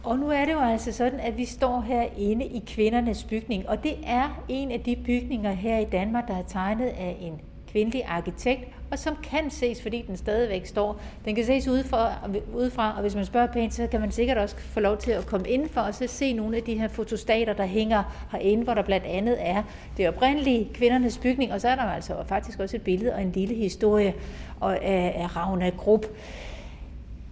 Og 0.04 0.20
nu 0.20 0.30
er 0.30 0.46
det 0.46 0.54
jo 0.54 0.60
altså 0.60 0.92
sådan, 0.92 1.20
at 1.20 1.38
vi 1.38 1.46
står 1.46 1.82
herinde 1.82 2.46
i 2.46 2.64
kvindernes 2.68 3.24
bygning, 3.24 3.70
og 3.70 3.84
det 3.84 3.96
er 4.06 4.44
en 4.50 4.72
af 4.72 4.80
de 4.80 4.96
bygninger 4.96 5.52
her 5.52 5.78
i 5.78 5.86
Danmark, 5.86 6.28
der 6.28 6.38
er 6.38 6.44
tegnet 6.48 6.86
af 6.86 7.18
en 7.22 7.42
kvindelig 7.72 8.04
arkitekt, 8.08 8.62
og 8.92 9.00
som 9.00 9.16
kan 9.24 9.50
ses, 9.50 9.82
fordi 9.82 10.04
den 10.08 10.18
stadigvæk 10.18 10.66
står. 10.66 11.02
Den 11.26 11.36
kan 11.36 11.46
ses 11.46 11.68
udefra, 11.68 12.12
udefra 12.54 12.94
og 12.96 13.02
hvis 13.02 13.16
man 13.16 13.26
spørger 13.26 13.48
pænt, 13.48 13.74
så 13.74 13.88
kan 13.88 14.00
man 14.00 14.12
sikkert 14.12 14.38
også 14.38 14.56
få 14.58 14.80
lov 14.80 14.98
til 14.98 15.12
at 15.12 15.26
komme 15.26 15.50
indenfor 15.50 15.82
og 15.82 15.96
så 15.96 16.08
se 16.08 16.34
nogle 16.34 16.58
af 16.58 16.64
de 16.64 16.80
her 16.80 16.88
fotostater, 16.88 17.54
der 17.54 17.66
hænger 17.66 18.28
herinde, 18.32 18.64
hvor 18.64 18.74
der 18.74 18.82
blandt 18.84 19.06
andet 19.06 19.38
er 19.40 19.64
det 19.98 20.08
oprindelige 20.08 20.70
kvindernes 20.74 21.18
bygning, 21.18 21.54
og 21.54 21.62
så 21.62 21.68
er 21.68 21.76
der 21.76 21.84
altså 21.84 22.14
faktisk 22.26 22.60
også 22.60 22.76
et 22.76 22.82
billede 22.82 23.14
og 23.14 23.22
en 23.22 23.32
lille 23.32 23.56
historie 23.56 24.14
af, 24.62 25.14
af 25.16 25.36
Ravna 25.36 25.70
Grupp. 25.70 26.06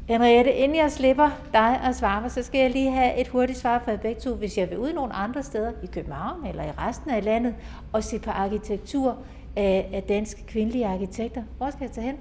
Henriette, 0.07 0.53
inden 0.53 0.77
jeg 0.77 0.91
slipper 0.91 1.29
dig 1.53 1.81
og 1.87 1.95
svare 1.95 2.21
mig, 2.21 2.31
så 2.31 2.43
skal 2.43 2.59
jeg 2.61 2.71
lige 2.71 2.91
have 2.91 3.21
et 3.21 3.27
hurtigt 3.27 3.59
svar 3.59 3.81
fra 3.85 3.95
begge 3.95 4.21
to. 4.21 4.35
Hvis 4.35 4.57
jeg 4.57 4.69
vil 4.69 4.77
ud 4.77 4.93
nogle 4.93 5.13
andre 5.13 5.43
steder, 5.43 5.71
i 5.83 5.85
København 5.85 6.47
eller 6.47 6.63
i 6.63 6.71
resten 6.77 7.11
af 7.11 7.23
landet, 7.23 7.55
og 7.91 8.03
se 8.03 8.19
på 8.19 8.29
arkitektur 8.29 9.17
af, 9.55 9.89
af 9.93 10.03
danske 10.03 10.43
kvindelige 10.47 10.85
arkitekter, 10.85 11.43
hvor 11.57 11.69
skal 11.69 11.81
jeg 11.81 11.91
tage 11.91 12.05
hen? 12.05 12.17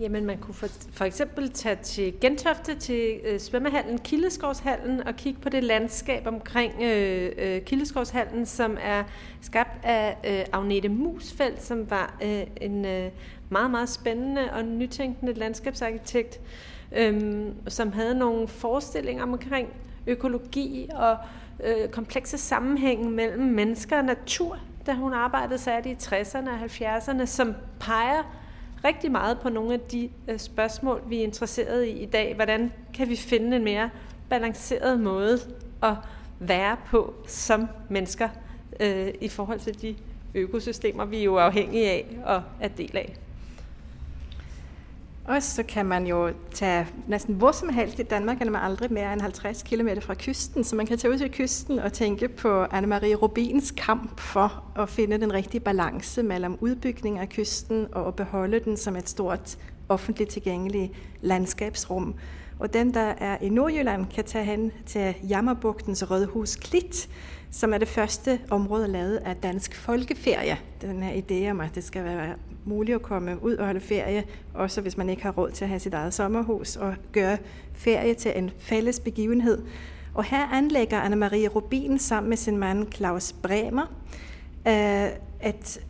Jamen, 0.00 0.24
man 0.24 0.38
kunne 0.38 0.54
for, 0.54 0.66
for 0.92 1.04
eksempel 1.04 1.50
tage 1.50 1.76
til 1.76 2.20
Gentofte, 2.20 2.74
til 2.74 3.20
øh, 3.24 3.40
svømmehallen 3.40 3.98
Kildeskovshallen, 3.98 5.06
og 5.06 5.16
kigge 5.16 5.40
på 5.40 5.48
det 5.48 5.64
landskab 5.64 6.26
omkring 6.26 6.72
øh, 6.82 7.32
øh, 7.38 7.60
Kildeskovshallen, 7.60 8.46
som 8.46 8.76
er 8.82 9.04
skabt 9.40 9.84
af 9.84 10.16
øh, 10.26 10.44
Agnete 10.52 10.88
Musfeldt, 10.88 11.62
som 11.62 11.90
var 11.90 12.18
øh, 12.22 12.42
en 12.60 12.84
øh, 12.84 13.10
meget, 13.48 13.70
meget 13.70 13.88
spændende 13.88 14.52
og 14.52 14.64
nytænkende 14.64 15.32
landskabsarkitekt, 15.32 16.40
øh, 16.42 16.46
øhm, 16.92 17.54
som 17.68 17.92
havde 17.92 18.14
nogle 18.14 18.48
forestillinger 18.48 19.22
omkring 19.22 19.68
økologi 20.06 20.88
og 20.94 21.16
øh, 21.64 21.88
komplekse 21.88 22.38
sammenhænge 22.38 23.10
mellem 23.10 23.42
mennesker 23.42 23.98
og 23.98 24.04
natur, 24.04 24.58
da 24.86 24.94
hun 24.94 25.12
arbejdede 25.12 25.58
særligt 25.58 26.06
i 26.06 26.14
60'erne 26.14 26.50
og 26.50 26.64
70'erne, 26.64 27.26
som 27.26 27.54
peger 27.80 28.22
rigtig 28.84 29.12
meget 29.12 29.38
på 29.40 29.48
nogle 29.48 29.74
af 29.74 29.80
de 29.80 30.10
øh, 30.28 30.38
spørgsmål, 30.38 31.02
vi 31.06 31.18
er 31.18 31.22
interesseret 31.22 31.84
i 31.84 31.90
i 31.90 32.06
dag. 32.06 32.34
Hvordan 32.34 32.72
kan 32.94 33.08
vi 33.08 33.16
finde 33.16 33.56
en 33.56 33.64
mere 33.64 33.90
balanceret 34.28 35.00
måde 35.00 35.38
at 35.82 35.94
være 36.38 36.76
på 36.86 37.14
som 37.26 37.68
mennesker 37.88 38.28
øh, 38.80 39.08
i 39.20 39.28
forhold 39.28 39.60
til 39.60 39.82
de 39.82 39.96
økosystemer, 40.34 41.04
vi 41.04 41.18
er 41.18 41.24
jo 41.24 41.36
afhængige 41.36 41.90
af 41.90 42.18
og 42.24 42.42
er 42.60 42.68
del 42.68 42.96
af. 42.96 43.16
Og 45.30 45.42
så 45.42 45.62
kan 45.62 45.86
man 45.86 46.06
jo 46.06 46.32
tage 46.54 46.86
næsten 47.08 47.34
hvor 47.34 47.52
som 47.52 47.68
helst 47.68 47.98
i 47.98 48.02
Danmark, 48.02 48.40
er 48.40 48.50
man 48.50 48.62
aldrig 48.62 48.92
mere 48.92 49.12
end 49.12 49.20
50 49.20 49.62
km 49.62 49.88
fra 50.00 50.14
kysten. 50.14 50.64
Så 50.64 50.76
man 50.76 50.86
kan 50.86 50.98
tage 50.98 51.12
ud 51.12 51.18
til 51.18 51.30
kysten 51.30 51.78
og 51.78 51.92
tænke 51.92 52.28
på 52.28 52.64
Anne-Marie 52.64 53.14
Rubins 53.14 53.70
kamp 53.76 54.20
for 54.20 54.64
at 54.76 54.88
finde 54.88 55.20
den 55.20 55.32
rigtige 55.32 55.60
balance 55.60 56.22
mellem 56.22 56.56
udbygning 56.60 57.18
af 57.18 57.28
kysten 57.28 57.86
og 57.92 58.08
at 58.08 58.14
beholde 58.14 58.60
den 58.60 58.76
som 58.76 58.96
et 58.96 59.08
stort 59.08 59.58
offentligt 59.88 60.30
tilgængeligt 60.30 60.92
landskabsrum. 61.20 62.14
Og 62.58 62.74
den, 62.74 62.94
der 62.94 63.14
er 63.18 63.38
i 63.40 63.48
Nordjylland, 63.48 64.06
kan 64.14 64.24
tage 64.24 64.44
hen 64.44 64.72
til 64.86 65.14
Jammerbugtens 65.28 66.10
Rødhus 66.10 66.56
Klit, 66.56 67.08
som 67.50 67.74
er 67.74 67.78
det 67.78 67.88
første 67.88 68.40
område 68.50 68.88
lavet 68.88 69.16
af 69.16 69.36
Dansk 69.36 69.76
Folkeferie. 69.76 70.58
Den 70.82 71.02
her 71.02 71.22
idé 71.22 71.50
om, 71.50 71.60
at 71.60 71.74
det 71.74 71.84
skal 71.84 72.04
være 72.04 72.34
muligt 72.64 72.94
at 72.94 73.02
komme 73.02 73.42
ud 73.42 73.54
og 73.54 73.64
holde 73.64 73.80
ferie, 73.80 74.24
også 74.54 74.80
hvis 74.80 74.96
man 74.96 75.08
ikke 75.08 75.22
har 75.22 75.30
råd 75.30 75.50
til 75.50 75.64
at 75.64 75.68
have 75.68 75.80
sit 75.80 75.94
eget 75.94 76.14
sommerhus, 76.14 76.76
og 76.76 76.94
gøre 77.12 77.38
ferie 77.74 78.14
til 78.14 78.32
en 78.36 78.50
fælles 78.58 79.00
begivenhed. 79.00 79.62
Og 80.14 80.24
her 80.24 80.46
anlægger 80.46 81.00
Anne-Marie 81.00 81.48
Rubin 81.48 81.98
sammen 81.98 82.28
med 82.28 82.36
sin 82.36 82.58
mand 82.58 82.92
Claus 82.92 83.32
Bremer 83.32 83.94
øh, 84.68 85.08
et 85.48 85.80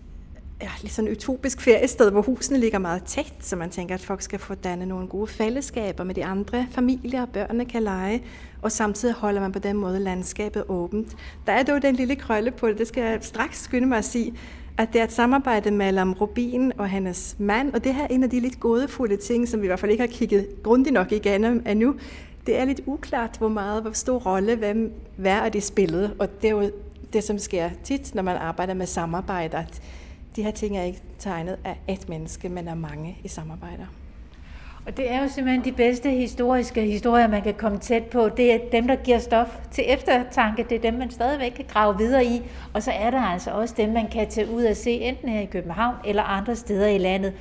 lidt 0.83 0.92
sådan 0.92 1.11
utopisk 1.11 1.61
feriested, 1.61 2.11
hvor 2.11 2.23
husene 2.23 2.59
ligger 2.59 2.79
meget 2.79 3.05
tæt, 3.05 3.35
så 3.40 3.57
man 3.57 3.70
tænker, 3.70 3.94
at 3.94 4.01
folk 4.01 4.23
skal 4.23 4.38
få 4.38 4.55
danne 4.55 4.87
nogle 4.87 5.09
gode 5.09 5.27
fællesskaber 5.27 6.05
med 6.05 6.14
de 6.14 6.25
andre 6.25 6.66
familier, 6.70 7.23
og 7.23 7.29
børnene 7.29 7.64
kan 7.64 7.83
lege, 7.83 8.23
og 8.62 8.73
samtidig 8.73 9.14
holder 9.14 9.40
man 9.40 9.53
på 9.53 9.59
den 9.59 9.77
måde 9.77 9.99
landskabet 9.99 10.64
åbent. 10.68 11.16
Der 11.46 11.53
er 11.53 11.62
dog 11.62 11.83
den 11.83 11.94
lille 11.94 12.16
krølle 12.16 12.51
på 12.51 12.68
det, 12.68 12.79
det 12.79 12.88
skal 12.88 13.03
jeg 13.03 13.18
straks 13.20 13.62
skynde 13.62 13.87
mig 13.87 13.99
at 13.99 14.05
sige, 14.05 14.35
at 14.79 14.92
det 14.92 15.01
er 15.01 15.05
et 15.05 15.12
samarbejde 15.12 15.70
mellem 15.70 16.12
Rubin 16.12 16.73
og 16.79 16.88
hendes 16.88 17.37
mand, 17.38 17.75
og 17.75 17.85
det 17.85 17.94
her 17.94 18.03
er 18.03 18.09
en 18.09 18.23
af 18.23 18.31
de 18.31 18.40
lidt 18.40 18.61
gådefulde 18.61 19.16
ting, 19.16 19.49
som 19.49 19.61
vi 19.61 19.66
i 19.66 19.68
hvert 19.68 19.81
fald 19.81 19.90
ikke 19.90 20.03
har 20.03 20.09
kigget 20.12 20.49
grundigt 20.62 20.94
nok 20.94 21.12
igennem 21.12 21.62
endnu. 21.66 21.94
Det 22.46 22.59
er 22.59 22.64
lidt 22.64 22.81
uklart, 22.87 23.37
hvor 23.38 23.49
meget, 23.49 23.83
hvor 23.83 23.92
stor 23.92 24.18
rolle, 24.18 24.57
hvem 24.57 24.92
hver 25.16 25.40
af 25.40 25.53
de 25.53 25.61
spillede, 25.61 26.14
og 26.18 26.42
det 26.42 26.51
er 26.51 26.55
jo 26.55 26.70
det, 27.12 27.25
som 27.25 27.38
sker 27.38 27.70
tit, 27.85 28.14
når 28.14 28.23
man 28.23 28.37
arbejder 28.37 28.75
med 28.75 28.87
samarbejde, 28.87 29.57
at 29.57 29.83
de 30.37 30.43
her 30.43 30.51
ting 30.51 30.77
er 30.77 30.83
ikke 30.83 31.01
tegnet 31.19 31.59
af 31.64 31.77
et 31.88 32.09
menneske, 32.09 32.49
men 32.49 32.69
af 32.69 32.77
mange 32.77 33.19
i 33.25 33.29
samarbejder. 33.29 33.87
Og 34.87 34.97
det 34.97 35.12
er 35.12 35.23
jo 35.23 35.29
simpelthen 35.29 35.64
de 35.64 35.73
bedste 35.73 36.11
historiske 36.11 36.83
historier, 36.83 37.29
man 37.29 37.43
kan 37.43 37.55
komme 37.55 37.79
tæt 37.79 38.05
på. 38.05 38.29
Det 38.29 38.53
er 38.53 38.59
dem, 38.73 38.87
der 38.87 38.97
giver 38.97 39.19
stof 39.19 39.59
til 39.71 39.85
eftertanke. 39.87 40.66
Det 40.69 40.77
er 40.77 40.90
dem, 40.90 40.95
man 40.95 41.11
stadigvæk 41.11 41.51
kan 41.51 41.64
grave 41.69 41.99
videre 41.99 42.25
i. 42.25 42.43
Og 42.75 42.83
så 42.83 42.90
er 42.90 43.11
der 43.11 43.21
altså 43.21 43.51
også 43.51 43.75
dem, 43.77 43.88
man 43.88 44.09
kan 44.09 44.29
tage 44.29 44.51
ud 44.51 44.64
og 44.64 44.77
se, 44.77 44.90
enten 44.90 45.29
her 45.29 45.40
i 45.40 45.45
København 45.45 45.95
eller 46.05 46.23
andre 46.23 46.57
steder 46.57 46.87
i 46.87 46.99
landet. 46.99 47.33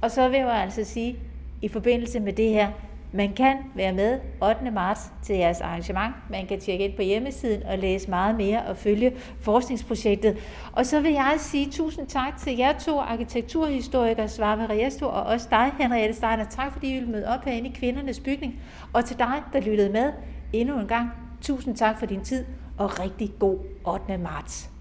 Og 0.00 0.10
så 0.10 0.28
vil 0.28 0.38
jeg 0.38 0.62
altså 0.62 0.84
sige, 0.84 1.16
i 1.62 1.68
forbindelse 1.68 2.20
med 2.20 2.32
det 2.32 2.48
her, 2.48 2.68
man 3.12 3.32
kan 3.32 3.56
være 3.74 3.92
med 3.92 4.20
8. 4.42 4.70
marts 4.70 5.00
til 5.22 5.36
jeres 5.36 5.60
arrangement. 5.60 6.14
Man 6.30 6.46
kan 6.46 6.60
tjekke 6.60 6.84
ind 6.84 6.96
på 6.96 7.02
hjemmesiden 7.02 7.62
og 7.62 7.78
læse 7.78 8.10
meget 8.10 8.36
mere 8.36 8.62
og 8.62 8.76
følge 8.76 9.12
forskningsprojektet. 9.40 10.38
Og 10.72 10.86
så 10.86 11.00
vil 11.00 11.12
jeg 11.12 11.34
sige 11.38 11.70
tusind 11.70 12.06
tak 12.06 12.36
til 12.38 12.56
jer 12.56 12.78
to 12.78 12.98
arkitekturhistorikere, 12.98 14.28
Svave 14.28 14.66
Riesto 14.70 15.06
og 15.06 15.22
også 15.22 15.48
dig, 15.50 15.72
Henriette 15.78 16.14
Steiner. 16.14 16.44
Tak 16.44 16.72
fordi 16.72 16.90
I 16.90 16.94
ville 16.94 17.10
møde 17.10 17.28
op 17.28 17.44
herinde 17.44 17.68
i 17.68 17.72
Kvindernes 17.72 18.20
Bygning. 18.20 18.60
Og 18.92 19.04
til 19.04 19.18
dig, 19.18 19.42
der 19.52 19.60
lyttede 19.60 19.92
med 19.92 20.12
endnu 20.52 20.78
en 20.78 20.86
gang, 20.86 21.10
tusind 21.40 21.76
tak 21.76 21.98
for 21.98 22.06
din 22.06 22.20
tid 22.20 22.44
og 22.78 23.00
rigtig 23.00 23.32
god 23.38 23.58
8. 23.84 24.18
marts. 24.18 24.75